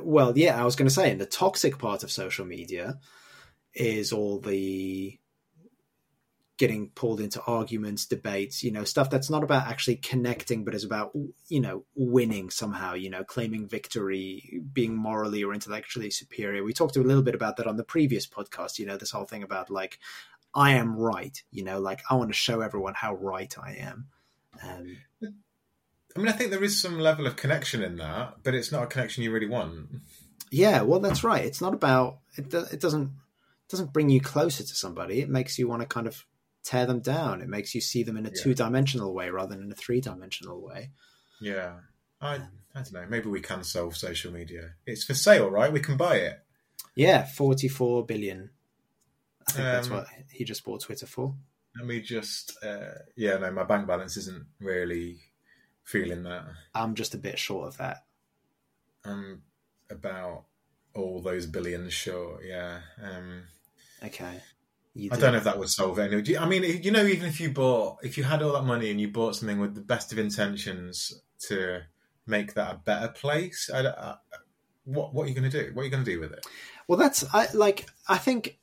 [0.01, 2.99] well, yeah, I was going to say, and the toxic part of social media
[3.75, 5.19] is all the
[6.59, 10.85] getting pulled into arguments, debates, you know, stuff that's not about actually connecting, but is
[10.85, 11.11] about,
[11.49, 16.63] you know, winning somehow, you know, claiming victory, being morally or intellectually superior.
[16.63, 19.25] We talked a little bit about that on the previous podcast, you know, this whole
[19.25, 19.99] thing about like,
[20.55, 24.07] I am right, you know, like I want to show everyone how right I am.
[24.63, 24.99] Um,
[26.17, 28.83] I mean, I think there is some level of connection in that, but it's not
[28.85, 29.89] a connection you really want.
[30.51, 31.45] Yeah, well, that's right.
[31.45, 32.51] It's not about it.
[32.51, 35.21] do- It doesn't it doesn't bring you closer to somebody.
[35.21, 36.27] It makes you want to kind of
[36.63, 37.41] tear them down.
[37.41, 38.43] It makes you see them in a Yeah.
[38.43, 40.91] two dimensional way rather than in a three dimensional way.
[41.41, 41.77] Yeah.
[42.21, 43.07] I, I don't know.
[43.09, 44.75] Maybe we can solve social media.
[44.87, 45.73] It's for sale, right?
[45.73, 46.45] We can buy it.
[46.95, 48.51] Yeah, forty four billion.
[49.49, 51.35] I think that's Um, what he just bought Twitter for.
[51.77, 55.19] Let me just, uh, yeah, no, my bank balance isn't really
[55.85, 56.45] feeling that.
[56.75, 58.05] I'm just a bit short of that.
[59.05, 59.43] I'm
[59.91, 60.45] about
[60.95, 62.43] all those billions short.
[62.45, 62.81] Yeah.
[63.03, 63.45] Um,
[64.05, 64.41] Okay, I
[64.97, 66.03] do- don't know if that would solve it.
[66.07, 66.23] Anyway.
[66.23, 68.65] Do you- I mean, you know, even if you bought, if you had all that
[68.65, 71.83] money and you bought something with the best of intentions to
[72.27, 74.17] make that a better place, I, I,
[74.85, 75.73] what what are you going to do?
[75.75, 76.45] What are you going to do with it?
[76.89, 77.87] Well, that's I like.
[78.09, 78.59] I think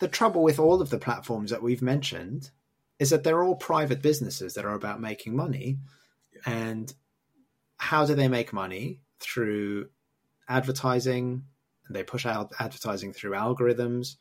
[0.00, 2.50] the trouble with all of the platforms that we've mentioned
[2.98, 5.78] is that they're all private businesses that are about making money,
[6.46, 6.92] and
[7.76, 9.88] how do they make money through
[10.48, 11.44] advertising?
[11.86, 14.16] and They push out advertising through algorithms,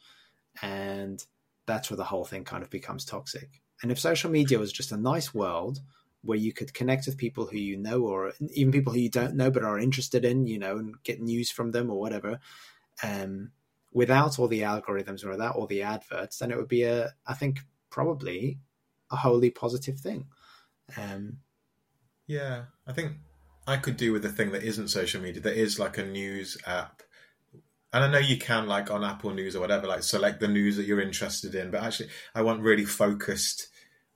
[0.62, 1.24] and
[1.66, 3.62] that's where the whole thing kind of becomes toxic.
[3.82, 5.80] And if social media was just a nice world
[6.24, 9.36] where you could connect with people who you know or even people who you don't
[9.36, 12.40] know but are interested in, you know, and get news from them or whatever,
[13.04, 13.52] um,
[13.92, 17.34] without all the algorithms or without all the adverts, then it would be a, I
[17.34, 17.60] think,
[17.90, 18.60] probably
[19.12, 20.28] a wholly positive thing.
[20.98, 21.38] Um,
[22.32, 23.18] Yeah, I think
[23.68, 25.42] I could do with a thing that isn't social media.
[25.42, 27.04] That is like a news app,
[27.92, 30.78] and I know you can like on Apple News or whatever, like select the news
[30.78, 31.72] that you're interested in.
[31.72, 33.68] But actually, I want really focused.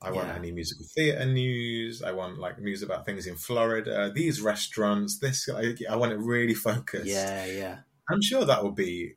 [0.02, 0.36] I want Yeah.
[0.36, 2.02] any musical theatre news.
[2.02, 5.20] I want like news about things in Florida, these restaurants.
[5.20, 7.08] This I, I want it really focused.
[7.08, 7.78] yeah, yeah,
[8.10, 9.16] I'm sure that will be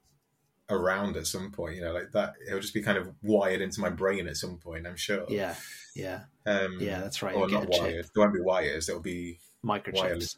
[0.70, 1.76] around at some point.
[1.76, 2.34] You know, like that.
[2.46, 4.86] It'll just be kind of wired into my brain at some point.
[4.86, 5.24] I'm sure.
[5.28, 5.54] yeah,
[5.94, 7.00] yeah, Um, yeah.
[7.00, 7.34] That's right.
[7.34, 8.04] Or not a chip, wired.
[8.14, 8.88] There won't be wires.
[8.88, 10.36] It'll be microchips.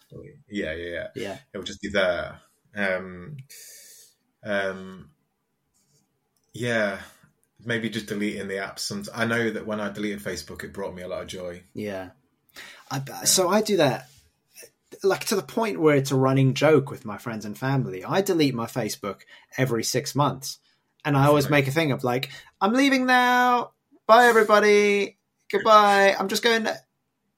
[0.49, 1.07] Yeah, yeah, yeah.
[1.15, 2.41] Yeah, It'll just be there.
[2.75, 3.37] Um,
[4.45, 5.11] um,
[6.53, 7.01] yeah,
[7.65, 8.81] maybe just deleting the apps.
[8.81, 11.63] Some I know that when I deleted Facebook, it brought me a lot of joy.
[11.75, 12.11] yeah.
[12.93, 14.09] I, so I do that
[15.03, 18.05] like to the point where it's a running joke with my friends and family.
[18.05, 19.21] I delete my Facebook
[19.57, 20.59] every six months,
[21.05, 22.31] and I always make a thing of like,
[22.61, 23.73] "I'm leaving now.
[24.07, 25.19] Bye, everybody.
[25.51, 26.15] Goodbye.
[26.19, 26.67] I'm just going."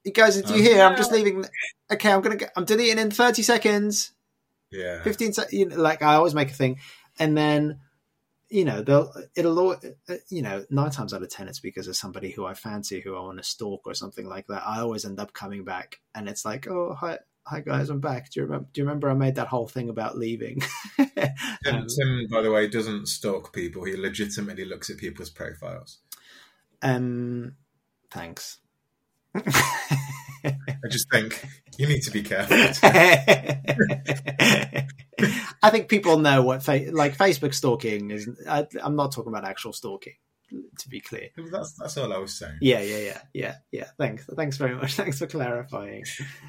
[0.03, 0.83] You guys, do you Um, hear?
[0.83, 1.45] I'm just leaving.
[1.91, 2.35] Okay, I'm gonna.
[2.35, 4.11] Go, I'm deleting in 30 seconds.
[4.71, 5.53] Yeah, 15 seconds.
[5.53, 6.79] You know, like I always make a thing,
[7.19, 7.79] and then
[8.49, 9.79] you know they'll it'll
[10.29, 13.15] you know nine times out of ten it's because of somebody who I fancy who
[13.15, 14.63] I want to stalk or something like that.
[14.65, 17.19] I always end up coming back, and it's like, oh hi.
[17.45, 18.29] Hi guys, I'm back.
[18.31, 18.67] Do you remember?
[18.71, 20.61] Do you remember I made that whole thing about leaving?
[20.97, 21.09] Tim,
[21.67, 23.83] um, Tim, by the way, doesn't stalk people.
[23.83, 25.99] He legitimately looks at people's profiles.
[26.81, 27.55] um,
[28.11, 28.59] thanks.
[29.35, 29.41] I
[30.89, 31.45] just think
[31.77, 32.55] you need to be careful.
[35.63, 38.29] I think people know what fa- like Facebook stalking is.
[38.47, 40.13] I, I'm not talking about actual stalking,
[40.79, 41.29] to be clear.
[41.51, 42.57] that's that's all I was saying.
[42.61, 43.87] Yeah, yeah, yeah, yeah, yeah.
[43.97, 44.93] Thanks, thanks very much.
[44.95, 46.03] Thanks for clarifying.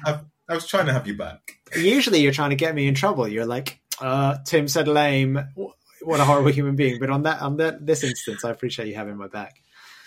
[0.05, 0.19] I
[0.53, 1.57] was trying to have you back.
[1.75, 3.27] Usually, you're trying to get me in trouble.
[3.27, 5.39] You're like, uh, "Tim said lame.
[5.55, 8.95] What a horrible human being." But on that, on that, this instance, I appreciate you
[8.95, 9.55] having my back.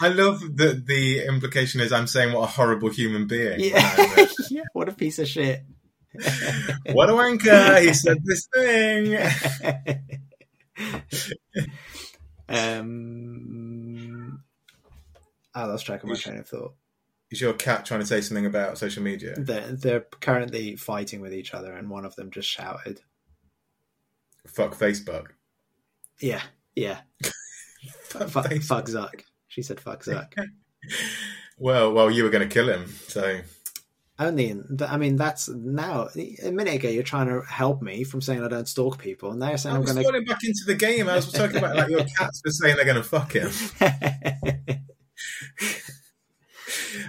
[0.00, 3.58] I love that the implication is I'm saying what a horrible human being.
[3.58, 4.62] Yeah, yeah.
[4.72, 5.64] What a piece of shit.
[6.92, 7.82] what a wanker!
[7.82, 9.18] He said this thing.
[12.48, 14.42] um,
[15.54, 16.74] I lost track of my train of thought.
[17.30, 19.34] Is your cat trying to say something about social media?
[19.36, 23.00] They're, they're currently fighting with each other, and one of them just shouted.
[24.46, 25.26] fuck Facebook.
[26.20, 26.42] Yeah,
[26.74, 27.00] yeah.
[28.02, 29.22] Fuck Fuck, fuck Zuck.
[29.48, 30.32] She said fuck Zuck.
[31.60, 33.40] Well, well, you were going to kill him, so
[34.20, 36.08] Only in, I mean, that's now.
[36.42, 39.38] A minute ago, you're trying to help me from saying I don't stalk people, and
[39.38, 41.08] now you're saying I I'm was going going back into the game.
[41.08, 43.50] I was talking about like your cats were saying they're going to fuck him.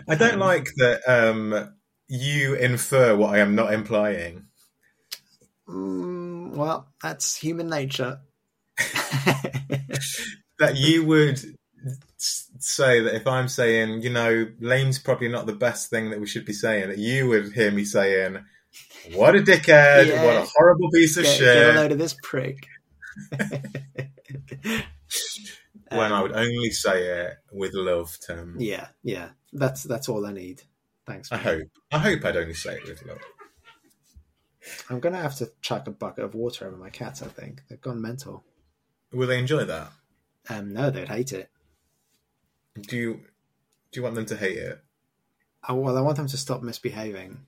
[0.07, 1.73] I don't Um, like that um,
[2.07, 4.45] you infer what I am not implying.
[5.67, 8.19] Mm, well, that's human nature.
[10.59, 11.39] That you would
[12.63, 16.27] say that if I'm saying, you know, lame's probably not the best thing that we
[16.27, 18.43] should be saying, that you would hear me saying,
[19.13, 20.07] "What a dickhead!
[20.07, 20.25] Yeah.
[20.25, 22.67] What a horrible piece of get, shit!" get a load of this prick.
[25.89, 28.55] when I Um, would only say it with love, Tim.
[28.59, 29.29] Yeah, yeah.
[29.53, 30.61] That's that's all I need.
[31.05, 31.31] Thanks.
[31.31, 31.67] I hope.
[31.91, 33.19] I hope I'd only say it with love.
[34.89, 37.21] I'm gonna have to chuck a bucket of water over my cats.
[37.23, 38.43] I think they've gone mental.
[39.11, 39.91] Will they enjoy that?
[40.49, 41.49] Um, no, they'd hate it.
[42.81, 43.13] Do you
[43.91, 44.79] do you want them to hate it?
[45.67, 47.39] Oh, well, I want them to stop misbehaving.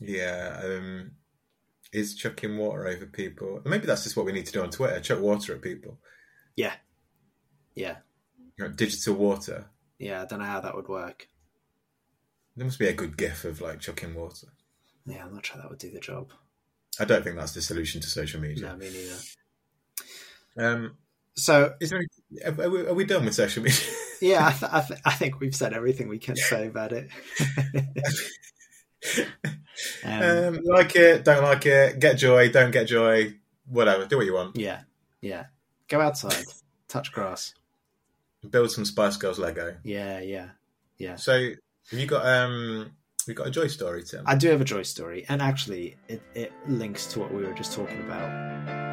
[0.00, 0.60] Yeah.
[0.62, 1.12] Um,
[1.92, 3.62] is chucking water over people?
[3.64, 5.98] Maybe that's just what we need to do on Twitter: chuck water at people.
[6.56, 6.74] Yeah,
[7.76, 7.98] yeah,
[8.58, 9.66] You know, digital water.
[9.98, 10.22] yeah.
[10.22, 11.28] I don't know how that would work.
[12.56, 14.48] There must be a good gif of like chucking water.
[15.06, 16.32] Yeah, I'm not sure that would do the job.
[16.98, 18.76] I don't think that's the solution to social No, media.
[18.76, 19.18] me neither.
[20.56, 20.96] Um,
[21.34, 22.00] So is there?
[22.00, 23.78] Any, are, we, are we done with social media?
[24.20, 27.08] Yeah, I, th- I, th- I think we've said everything we can say about it.
[30.04, 33.34] um, um, like it, don't like it, get joy, don't get joy,
[33.66, 34.06] whatever.
[34.06, 34.56] Do what you want.
[34.56, 34.80] yeah,
[35.20, 35.46] yeah.
[35.88, 36.44] Go outside,
[36.88, 37.54] touch grass.
[38.48, 39.76] Build some Spice Girls Lego.
[39.82, 40.50] Yeah, yeah,
[40.98, 41.16] yeah.
[41.16, 41.50] So,
[41.90, 42.92] have you got um,
[43.26, 44.22] you got a joy story, Tim?
[44.26, 47.54] I do have a joy story, and actually, it, it links to what we were
[47.54, 48.87] just talking about.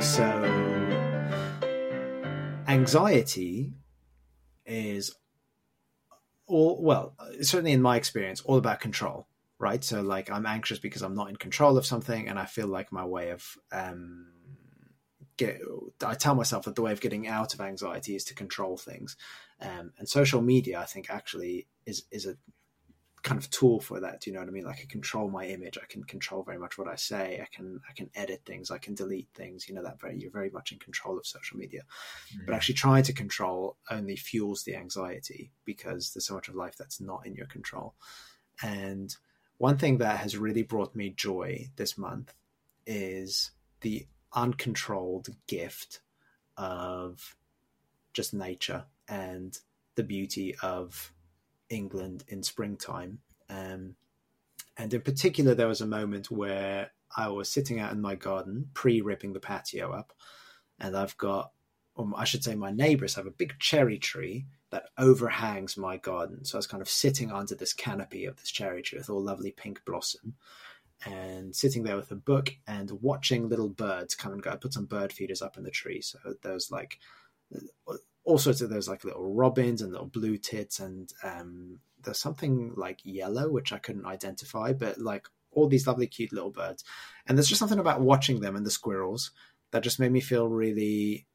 [0.00, 0.24] So,
[2.66, 3.72] anxiety
[4.64, 5.14] is
[6.46, 9.28] all well, certainly in my experience, all about control,
[9.58, 9.84] right?
[9.84, 12.90] So, like, I'm anxious because I'm not in control of something, and I feel like
[12.90, 14.32] my way of um,
[15.36, 15.60] get,
[16.04, 19.16] I tell myself that the way of getting out of anxiety is to control things.
[19.60, 22.36] Um, and social media, I think, actually is is a
[23.22, 24.20] kind of tool for that.
[24.20, 24.64] Do you know what I mean?
[24.64, 25.76] Like I control my image.
[25.76, 27.40] I can control very much what I say.
[27.42, 28.70] I can I can edit things.
[28.70, 29.68] I can delete things.
[29.68, 31.82] You know that very you're very much in control of social media.
[32.46, 36.76] But actually, trying to control only fuels the anxiety because there's so much of life
[36.76, 37.94] that's not in your control.
[38.62, 39.14] And
[39.58, 42.32] one thing that has really brought me joy this month
[42.86, 43.50] is
[43.82, 46.00] the uncontrolled gift
[46.56, 47.36] of
[48.12, 49.58] just nature and
[49.96, 51.12] the beauty of
[51.70, 53.18] England in springtime.
[53.48, 53.96] Um,
[54.76, 58.70] and in particular, there was a moment where I was sitting out in my garden,
[58.74, 60.12] pre ripping the patio up,
[60.78, 61.52] and I've got,
[61.94, 66.44] or I should say, my neighbors have a big cherry tree that overhangs my garden.
[66.44, 69.22] So I was kind of sitting under this canopy of this cherry tree with all
[69.22, 70.34] lovely pink blossom
[71.04, 74.50] and sitting there with a book and watching little birds come and go.
[74.50, 76.02] I put some bird feeders up in the tree.
[76.02, 76.98] So there was like
[78.24, 82.72] all sorts of those like little robins and little blue tits and um, there's something
[82.76, 86.84] like yellow which I couldn't identify, but like all these lovely cute little birds.
[87.26, 89.32] And there's just something about watching them and the squirrels
[89.70, 91.26] that just made me feel really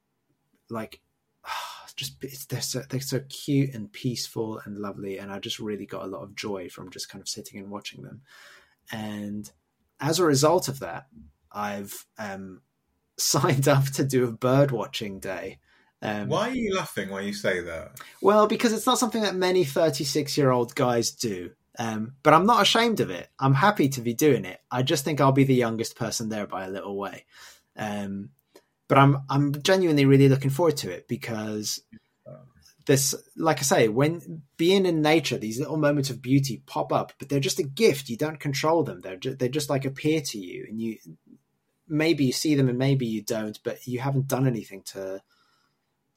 [0.70, 1.00] like
[1.96, 5.86] just it's, they're so they're so cute and peaceful and lovely, and I just really
[5.86, 8.22] got a lot of joy from just kind of sitting and watching them.
[8.92, 9.50] And
[10.00, 11.06] as a result of that,
[11.50, 12.62] I've um,
[13.16, 15.58] signed up to do a bird watching day.
[16.02, 18.00] Um, Why are you laughing when you say that?
[18.20, 21.50] Well, because it's not something that many 36 year old guys do.
[21.78, 23.28] Um, but I'm not ashamed of it.
[23.38, 24.60] I'm happy to be doing it.
[24.70, 27.26] I just think I'll be the youngest person there by a little way.
[27.76, 28.30] Um,
[28.88, 31.82] but I'm I'm genuinely really looking forward to it because
[32.86, 37.12] this, like I say, when being in nature, these little moments of beauty pop up,
[37.18, 38.08] but they're just a gift.
[38.08, 39.00] You don't control them.
[39.00, 40.96] They're just, they just like appear to you, and you
[41.88, 45.20] maybe you see them and maybe you don't, but you haven't done anything to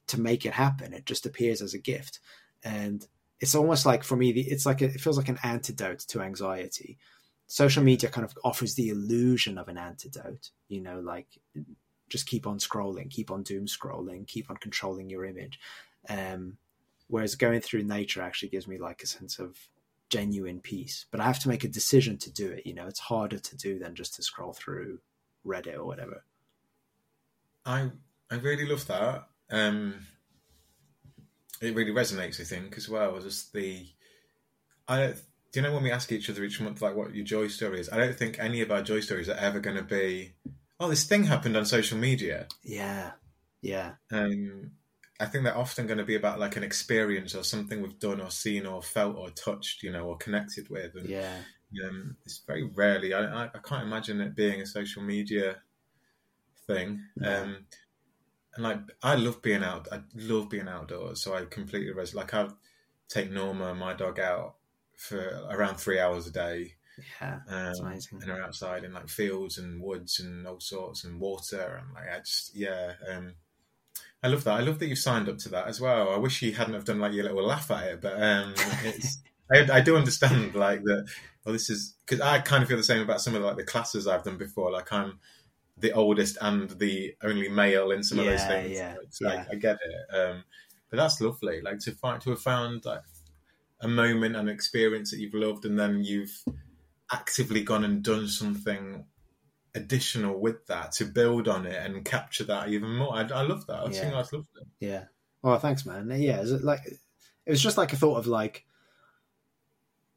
[0.10, 0.94] to make it happen.
[0.94, 2.20] It just appears as a gift,
[2.64, 3.06] and
[3.40, 6.98] it's almost like for me, it's like it feels like an antidote to anxiety.
[7.48, 10.50] Social media kind of offers the illusion of an antidote.
[10.68, 11.28] You know, like
[12.10, 15.60] just keep on scrolling, keep on doom scrolling, keep on controlling your image.
[16.10, 16.58] Um,
[17.08, 19.58] whereas going through nature actually gives me like a sense of
[20.10, 21.06] genuine peace.
[21.12, 22.66] But I have to make a decision to do it.
[22.66, 25.00] You know, it's harder to do than just to scroll through
[25.46, 26.24] Reddit or whatever.
[27.66, 27.92] I
[28.30, 29.29] I really love that.
[29.52, 30.06] Um,
[31.62, 33.20] it really resonates, I think, as well.
[33.20, 33.88] Just the
[34.88, 37.26] I don't, do you know when we ask each other each month like what your
[37.26, 37.90] joy story is?
[37.90, 40.34] I don't think any of our joy stories are ever going to be,
[40.80, 42.48] oh, this thing happened on social media.
[42.64, 43.12] Yeah,
[43.62, 44.72] yeah, Um,
[45.20, 48.22] I think they're often going to be about like an experience or something we've done
[48.22, 50.96] or seen or felt or touched, you know, or connected with.
[50.96, 51.38] And yeah,
[51.86, 53.14] um, it's very rarely.
[53.14, 55.58] I, I, I can't imagine it being a social media
[56.66, 57.04] thing.
[57.24, 57.66] Um,
[58.60, 59.88] and like, I love being out.
[59.92, 61.22] I love being outdoors.
[61.22, 62.50] So I completely res- like I
[63.08, 64.56] take Norma, my dog, out
[64.98, 66.74] for around three hours a day.
[67.22, 67.40] yeah.
[67.48, 68.22] That's Um, amazing.
[68.22, 72.10] and are outside in like fields and woods and all sorts and water and like
[72.14, 72.94] I just yeah.
[73.10, 73.36] Um,
[74.22, 74.60] I love that.
[74.60, 76.10] I love that you've signed up to that as well.
[76.14, 78.54] I wish you hadn't have done like your little laugh at it, but um,
[78.84, 79.20] it's.
[79.52, 81.08] I, I do understand like that.
[81.44, 83.64] Well, this is because I kind of feel the same about some of like the
[83.64, 84.70] classes I've done before.
[84.72, 85.20] Like I'm
[85.80, 88.72] the oldest and the only male in some of those things.
[88.72, 89.46] yeah, so like, yeah.
[89.52, 90.16] I get it.
[90.16, 90.44] Um,
[90.90, 91.62] but that's lovely.
[91.62, 93.04] Like to find to have found like
[93.82, 96.44] a moment and experience that you've loved, and then you've
[97.12, 99.06] actively gone and done something
[99.76, 103.14] additional with that to build on it and capture that even more.
[103.16, 103.76] I, I love that.
[103.80, 104.02] I Yeah.
[104.02, 104.64] think that's lovely.
[104.80, 105.06] Yeah.
[105.44, 106.10] Oh, thanks, man.
[106.20, 108.66] Yeah, is it like it was just like a thought of like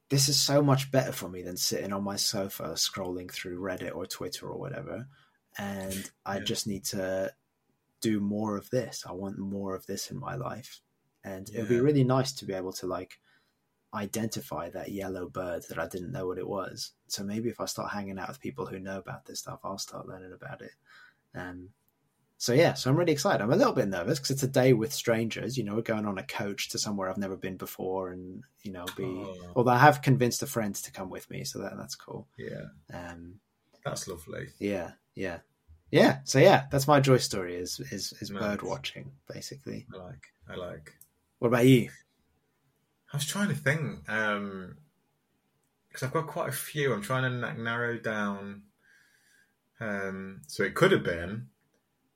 [0.09, 3.95] this is so much better for me than sitting on my sofa scrolling through Reddit
[3.95, 5.07] or Twitter or whatever.
[5.59, 6.45] And I Yeah.
[6.45, 7.35] just need to
[8.01, 9.05] do more of this.
[9.07, 10.81] I want more of this in my life.
[11.25, 13.21] And it would be really nice to be able to like
[13.95, 16.93] identify that yellow bird that I didn't know what it was.
[17.07, 19.79] So maybe if I start hanging out with people who know about this stuff, I'll
[19.79, 20.73] start learning about it.
[21.35, 21.71] Um,
[22.39, 23.41] so yeah, so I'm really excited.
[23.41, 25.57] I'm a little bit nervous because it's a day with strangers.
[25.57, 28.73] You know, we're going on a coach to somewhere I've never been before, and you
[28.73, 29.05] know, be.
[29.05, 29.37] Oh.
[29.55, 32.27] Although I have convinced a friend to come with me, so that that's cool.
[32.37, 33.39] Yeah, Um,
[33.85, 34.49] that's lovely.
[34.59, 35.39] yeah, yeah,
[35.91, 36.19] yeah.
[36.25, 37.57] So yeah, that's my joy story.
[37.57, 38.43] Is is is Nice.
[38.43, 39.87] bird watching basically.
[39.95, 40.27] I like.
[40.49, 40.93] I like.
[41.39, 41.91] What about you?
[43.13, 46.93] I was trying to think because I've got quite a few.
[46.93, 48.63] I'm trying to like, narrow down.
[49.81, 51.49] Um, so it could have been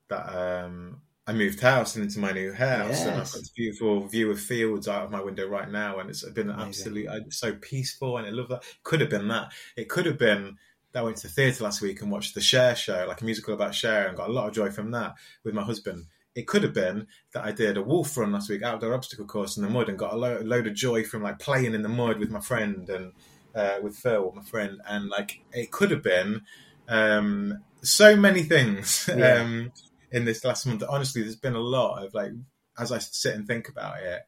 [0.08, 4.06] that um, I moved house and into my new house, and I've got this beautiful
[4.06, 6.68] view of fields out of my window right now, and it's been Amazing.
[6.68, 8.62] absolutely so peaceful, and I love that.
[8.84, 9.52] Could have been that.
[9.76, 10.56] It could have been
[10.96, 13.54] I went to the theatre last week and watched the Cher show, like a musical
[13.54, 16.06] about Cher, and got a lot of joy from that with my husband.
[16.34, 19.56] It could have been that I did a wolf run last week, outdoor obstacle course
[19.56, 21.88] in the mud, and got a lo- load of joy from like playing in the
[21.88, 23.12] mud with my friend and
[23.54, 26.42] uh, with Phil, my friend, and like it could have been
[26.88, 29.40] um, so many things Yeah.
[29.40, 29.72] um,
[30.12, 30.82] in this last month.
[30.88, 32.32] Honestly, there's been a lot of like
[32.78, 34.20] as I sit and think about it,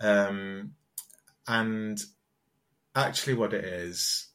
[0.00, 0.72] um,
[1.48, 1.98] and
[2.94, 4.28] actually, what it is,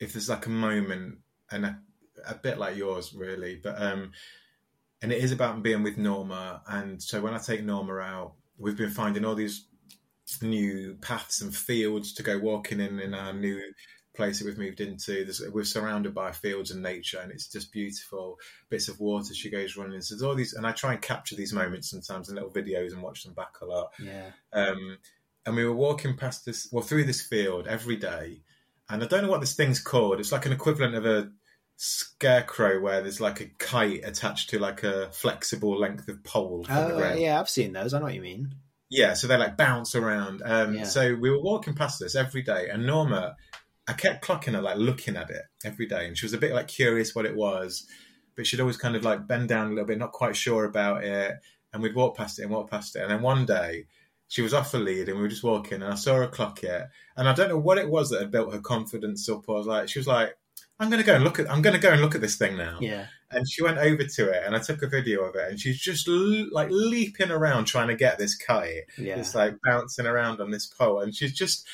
[0.00, 1.18] if there's like a moment
[1.50, 1.78] and a,
[2.28, 4.12] a bit like yours, really, but um,
[5.02, 6.62] and it is about being with Norma.
[6.66, 9.66] And so when I take Norma out, we've been finding all these
[10.40, 13.60] new paths and fields to go walking in in our new
[14.14, 15.24] place that we've moved into.
[15.24, 18.38] There's, we're surrounded by fields and nature, and it's just beautiful.
[18.70, 20.00] Bits of water she goes running.
[20.00, 22.92] So there's all these, and I try and capture these moments sometimes in little videos
[22.92, 23.92] and watch them back a lot.
[23.98, 24.98] Yeah, Um,
[25.46, 28.40] and we were walking past this, well, through this field every day.
[28.88, 30.20] And I don't know what this thing's called.
[30.20, 31.30] It's like an equivalent of a
[31.76, 37.14] scarecrow where there's like a kite attached to like a flexible length of pole oh
[37.14, 37.94] yeah, I've seen those.
[37.94, 38.54] I know what you mean.
[38.90, 40.42] Yeah, so they like bounce around.
[40.44, 40.84] Um, Yeah.
[40.84, 43.34] So we were walking past this every day, and Norma,
[43.88, 46.52] I kept clocking her, like looking at it every day, and she was a bit
[46.52, 47.86] like curious what it was,
[48.36, 51.02] but she'd always kind of like bend down a little bit, not quite sure about
[51.02, 51.34] it,
[51.72, 53.86] and we'd walk past it and walk past it, and then one day
[54.28, 56.62] she was off the lead, and we were just walking, and I saw her clock
[56.64, 56.82] it,
[57.16, 59.48] and I don't know what it was that had built her confidence up.
[59.48, 60.36] I was like, she was like,
[60.80, 62.36] "I'm going to go and look at, I'm going to go and look at this
[62.36, 65.34] thing now." Yeah, and she went over to it and I took a video of
[65.34, 68.84] it and she's just l- like leaping around trying to get this kite.
[68.96, 71.66] yeah, It's like bouncing around on this pole and she's just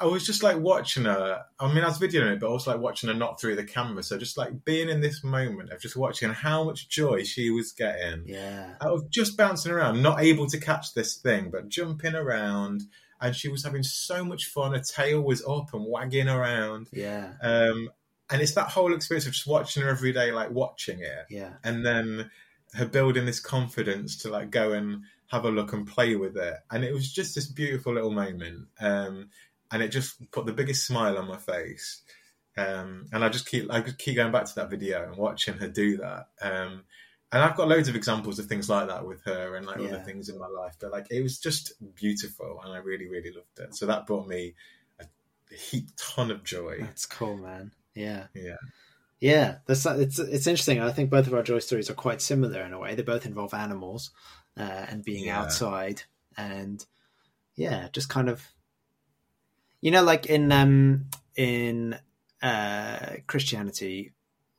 [0.00, 1.44] I was just like watching her.
[1.58, 4.02] I mean, I was videoing it, but also like watching her not through the camera.
[4.02, 7.72] So just like being in this moment of just watching how much joy she was
[7.72, 12.14] getting yeah, out of just bouncing around, not able to catch this thing, but jumping
[12.14, 12.82] around.
[13.20, 14.72] And she was having so much fun.
[14.72, 16.88] Her tail was up and wagging around.
[16.92, 17.90] yeah, Um,
[18.30, 21.54] and it's that whole experience of just watching her every day, like watching it yeah,
[21.64, 22.30] and then
[22.74, 26.54] her building this confidence to like go and have a look and play with it
[26.70, 29.28] and it was just this beautiful little moment um
[29.70, 32.02] and it just put the biggest smile on my face
[32.56, 35.54] um and i just keep i just keep going back to that video and watching
[35.54, 36.82] her do that um
[37.30, 39.98] and I've got loads of examples of things like that with her and like other
[39.98, 40.76] things in my life.
[40.80, 43.74] But like it was just beautiful and I really, really loved it.
[43.76, 44.54] So that brought me
[44.98, 45.04] a
[45.54, 46.78] heap ton of joy.
[46.80, 47.72] That's cool, man.
[47.94, 48.56] Yeah, Yeah.
[49.20, 49.56] yeah.
[49.66, 50.80] That's it's it's interesting.
[50.80, 52.94] I think both of our joy stories are quite similar in a way.
[52.94, 54.10] They both involve animals
[54.56, 55.42] uh, and being Yeah.
[55.42, 56.04] outside,
[56.38, 56.82] and
[57.56, 58.42] yeah, just kind of
[59.80, 61.06] You know, like in um
[61.36, 61.98] in
[62.42, 64.12] uh Christianity,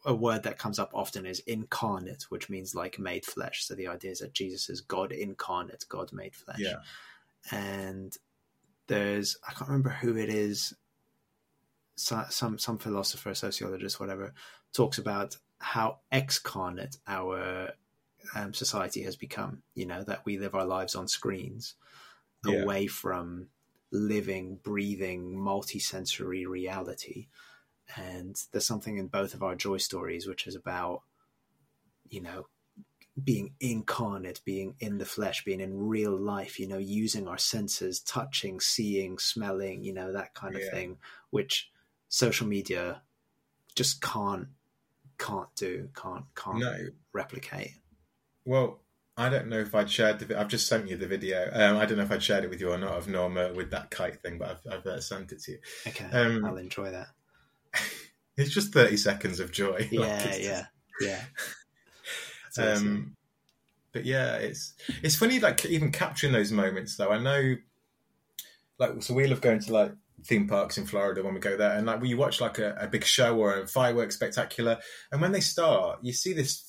[0.05, 3.65] a word that comes up often is incarnate, which means like made flesh.
[3.65, 6.59] So the idea is that Jesus is God incarnate, God made flesh.
[6.59, 6.77] Yeah.
[7.51, 8.15] And
[8.87, 10.73] there's I can't remember who it is.
[11.95, 14.33] So, some some philosopher, sociologist, whatever,
[14.73, 17.71] talks about how excarnate our
[18.33, 19.63] um, society has become.
[19.75, 21.75] You know that we live our lives on screens,
[22.45, 22.61] Yeah.
[22.61, 23.47] away from
[23.91, 27.27] living, breathing, multi-sensory reality.
[27.97, 31.03] And there's something in both of our joy stories which is about,
[32.09, 32.47] you know,
[33.23, 37.99] being incarnate, being in the flesh, being in real life, you know, using our senses,
[38.01, 40.69] touching, seeing, smelling, you know, that kind of Yeah.
[40.69, 40.99] thing,
[41.31, 41.71] which
[42.09, 43.03] social media
[43.75, 44.49] just can't
[45.19, 46.89] can't do, can't can't No.
[47.13, 47.75] replicate.
[48.45, 48.83] Well,
[49.19, 50.39] I don't know if I'd shared the.
[50.39, 51.49] I've just sent you the video.
[51.51, 53.69] Um, I don't know if I'd shared it with you or not of Norma with
[53.71, 55.57] that kite thing, but I've, I've uh, sent it to you.
[55.87, 57.07] Okay, Um, I'll enjoy that.
[58.37, 59.89] It's just thirty seconds of joy.
[59.91, 60.65] Yeah, it's yeah,
[61.01, 61.21] yeah.
[62.57, 62.87] Awesome.
[62.87, 63.15] um,
[63.91, 67.09] but yeah, it's it's funny like even capturing those moments though.
[67.09, 67.55] I know,
[68.77, 69.91] like, so we love going to like
[70.23, 72.87] theme parks in Florida when we go there, and like we watch like a, a
[72.87, 74.77] big show or a fireworks spectacular,
[75.11, 76.68] and when they start, you see this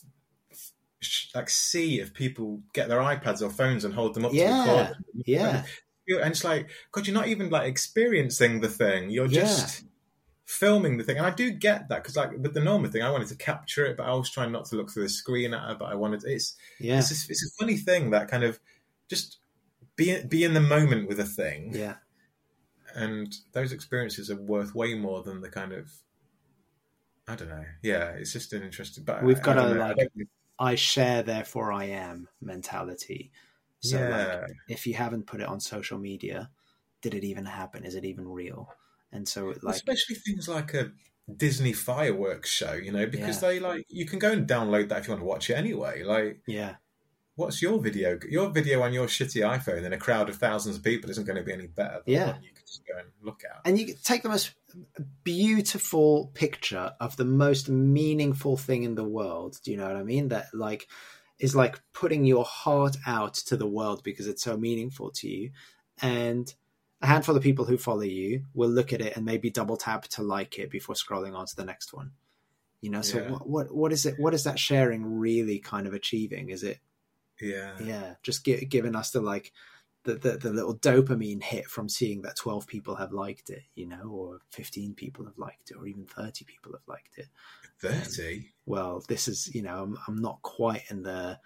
[1.34, 4.70] like sea of people get their iPads or phones and hold them up Yeah, to
[4.72, 4.96] record.
[5.26, 5.64] yeah,
[6.08, 9.40] and it's like god you're not even like experiencing the thing you're Yeah.
[9.42, 9.84] just
[10.44, 13.10] filming the thing and i do get that because like with the Norma thing i
[13.10, 15.70] wanted to capture it but i was trying not to look through the screen at
[15.70, 18.58] it but i wanted it's yeah, it's, just, it's a funny thing that kind of
[19.08, 19.38] just
[19.96, 21.94] be be in the moment with a thing yeah.
[22.94, 25.88] and those experiences are worth way more than the kind of
[27.28, 29.80] i don't know yeah it's just an interesting but We've I- got I to, know.
[29.96, 29.96] Like,
[30.60, 33.32] I share, therefore I am mentality.
[33.80, 36.50] So, yeah like, if you haven't put it on social media,
[37.02, 37.84] did it even happen?
[37.84, 38.76] Is it even real?
[39.12, 40.92] And so, like, especially things like a
[41.36, 43.40] Disney fireworks show, you know, because Yeah.
[43.40, 46.02] they like you can go and download that if you want to watch it anyway.
[46.02, 46.76] Like, yeah,
[47.40, 48.18] what's your video?
[48.28, 51.38] Your video on your shitty iPhone in a crowd of thousands of people isn't going
[51.38, 52.02] to be any better.
[52.06, 52.32] Than Yeah.
[52.32, 53.60] one you can just go and look at.
[53.64, 54.52] and you take the most
[55.24, 59.58] beautiful picture of the most meaningful thing in the world.
[59.64, 60.28] Do you know what I mean?
[60.28, 60.88] That like
[61.38, 65.50] is like putting your heart out to the world because it's so meaningful to you,
[66.02, 66.52] and
[67.02, 70.02] a handful of people who follow you will look at it and maybe double tap
[70.08, 72.12] to like it before scrolling on to the next one.
[72.82, 73.30] You know, so Yeah.
[73.30, 74.14] what, what what is it?
[74.18, 76.50] What is that sharing really kind of achieving?
[76.50, 76.78] Is it
[77.40, 79.52] Yeah, yeah, just gi- giving us the like
[80.04, 83.86] the, the the little dopamine hit from seeing that twelve people have liked it, you
[83.86, 87.28] know, or fifteen people have liked it, or even thirty people have liked it.
[87.78, 88.50] thirty.
[88.66, 91.38] Well, this is you know, I'm I'm not quite in the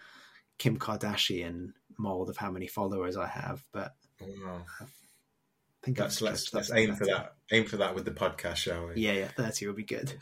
[0.58, 4.64] Kim Kardashian mold of how many followers I have, but oh, Wow.
[5.84, 7.34] Think Let's let's let's aim for that.
[7.52, 9.02] Aim for that with the podcast, shall we?
[9.02, 10.14] Yeah, yeah, thirty would be good.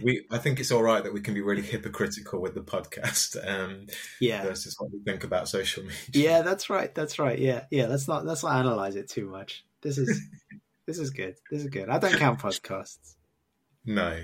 [0.00, 3.36] We I think it's all right that we can be really hypocritical with the podcast
[3.44, 3.88] um,
[4.20, 5.96] yeah, versus what we think about social media.
[6.12, 7.36] yeah, that's right, that's right.
[7.36, 7.86] Yeah, yeah.
[7.86, 9.64] Let's not let's not analyze it too much.
[9.80, 10.20] This is
[10.86, 11.34] this is good.
[11.50, 11.88] This is good.
[11.88, 13.16] I don't count podcasts
[13.84, 14.22] No,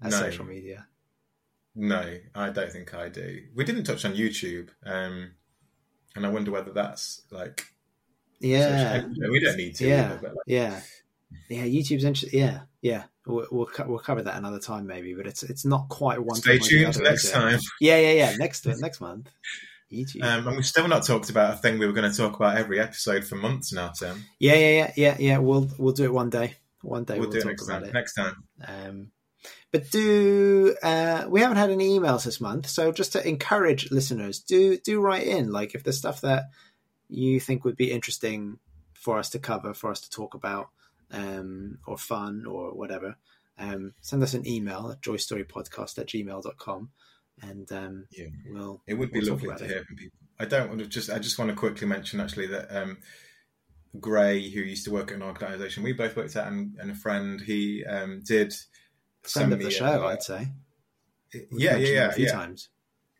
[0.00, 0.20] as No.
[0.20, 0.86] social media.
[1.74, 3.46] No, I don't think I do.
[3.52, 5.32] We didn't touch on YouTube, um,
[6.14, 7.64] and I wonder whether that's like
[8.40, 9.88] Yeah, we don't need to.
[9.88, 10.12] Yeah.
[10.12, 10.80] either, like, yeah,
[11.48, 11.64] yeah.
[11.64, 12.38] YouTube's interesting.
[12.38, 13.04] Yeah, yeah.
[13.26, 16.36] We'll we'll, we'll cover that another time maybe, but it's it's not quite one.
[16.36, 17.58] stay tuned other, next time.
[17.80, 18.36] Yeah, yeah, yeah.
[18.36, 19.28] Next next month,
[19.92, 20.22] YouTube.
[20.22, 22.56] Um, and we've still not talked about a thing we were going to talk about
[22.56, 24.24] every episode for months now, Tim.
[24.38, 25.38] yeah, yeah, yeah, yeah, yeah.
[25.38, 26.54] We'll we'll do it one day.
[26.82, 27.84] One day We'll, we'll, do it next time.
[27.84, 27.92] it.
[27.92, 28.44] Next time.
[28.66, 29.10] Um,
[29.70, 32.68] but do uh, we haven't had any emails this month?
[32.68, 35.52] So just to encourage listeners, do do write in.
[35.52, 36.44] Like if there's stuff that
[37.08, 38.58] you think would be interesting
[38.94, 40.68] for us to cover, for us to talk about,
[41.10, 43.16] um, or fun or whatever,
[43.58, 46.90] um, send us an email at joystorypodcast at gmail.com
[47.42, 48.26] and um, Yeah.
[48.50, 49.70] we'll It would be we'll lovely to it.
[49.70, 50.18] hear from people.
[50.38, 51.10] I don't want to just.
[51.10, 52.98] I just want to quickly mention actually that um,
[53.98, 56.94] Gray, who used to work at an organisation we both worked at, and, and a
[56.94, 58.52] friend, he um, did
[59.22, 60.48] Friend send of the show, I'd say.
[61.34, 62.32] We've yeah, yeah, yeah, a few yeah.
[62.32, 62.68] times.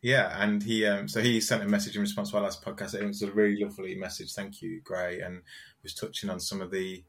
[0.01, 2.95] Yeah, and he um, so he sent a message in response to our last podcast.
[2.95, 4.33] It was a really lovely message.
[4.33, 5.43] Thank you, Gray, and
[5.83, 7.05] was touching on some of the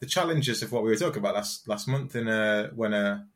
[0.00, 3.26] the challenges of what we were talking about last last month in a when a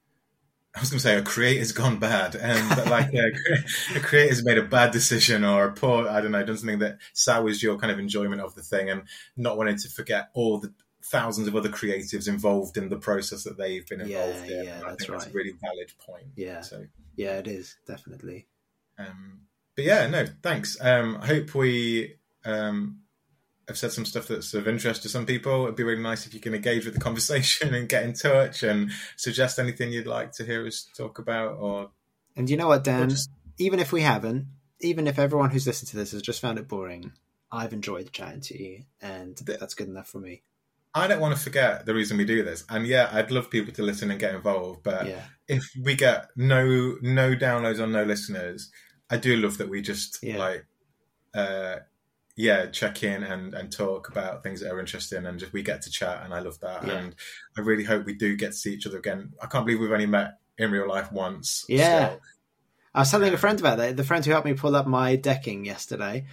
[0.76, 3.30] I was going to say a creator's gone bad, um, but like a,
[3.96, 6.98] a creator's made a bad decision or a poor I don't know done something that
[7.14, 9.04] sours your kind of enjoyment of the thing, and
[9.36, 13.56] not wanting to forget all the thousands of other creatives involved in the process that
[13.56, 14.64] they've been Yeah, involved in.
[14.64, 16.26] yeah, And I that's think that's a really valid point.
[16.36, 16.60] Yeah.
[16.60, 16.84] So
[17.16, 18.46] Yeah, it is, definitely.
[18.98, 19.40] Um,
[19.76, 20.76] but yeah, no, thanks.
[20.80, 23.00] Um, I hope we um,
[23.68, 25.64] I've said some stuff that's of interest to some people.
[25.64, 28.62] It'd be really nice if you can engage with the conversation and get in touch
[28.62, 31.56] and suggest anything you'd like to hear us talk about.
[31.58, 31.90] Or
[32.36, 33.10] And you know what, Dan?
[33.10, 34.46] just- Even if we haven't,
[34.80, 37.12] even if everyone who's listened to this has just found it boring,
[37.50, 40.42] I've enjoyed chatting to you, and that's good enough for me.
[40.94, 42.64] I don't want to forget the reason we do this.
[42.70, 44.82] And yeah, I'd love people to listen and get involved.
[44.82, 48.70] But yeah, if we get no no downloads or no listeners,
[49.10, 50.38] I do love that we just Yeah.
[50.38, 50.66] like
[51.34, 51.76] uh
[52.36, 55.82] yeah, check in and, and talk about things that are interesting and just we get
[55.82, 56.86] to chat and I love that.
[56.86, 56.92] Yeah.
[56.98, 57.14] And
[57.56, 59.32] I really hope we do get to see each other again.
[59.42, 61.64] I can't believe we've only met in real life once.
[61.68, 62.10] Yeah.
[62.10, 62.20] So,
[62.94, 63.96] I was telling a friend about that.
[63.96, 66.26] The friend who helped me pull up my decking yesterday.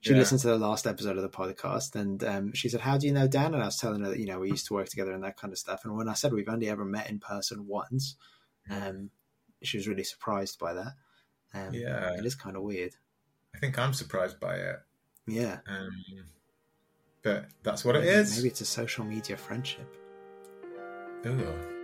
[0.00, 0.18] She Yeah.
[0.18, 3.12] listened to the last episode of the podcast, and um, she said, "How do you
[3.12, 5.12] know Dan?" And I was telling her that you know we used to work together
[5.12, 5.84] and that kind of stuff.
[5.84, 8.16] And when I said we've only ever met in person once,
[8.70, 9.10] um,
[9.62, 10.94] she was really surprised by that.
[11.54, 12.14] Um, Yeah.
[12.18, 12.94] it is kind of weird.
[13.54, 14.76] I think I'm surprised by it.
[15.26, 15.90] Yeah, Um,
[17.22, 18.36] but that's what it maybe, is.
[18.36, 19.86] maybe it's a social media friendship.
[21.26, 21.76] Ooh.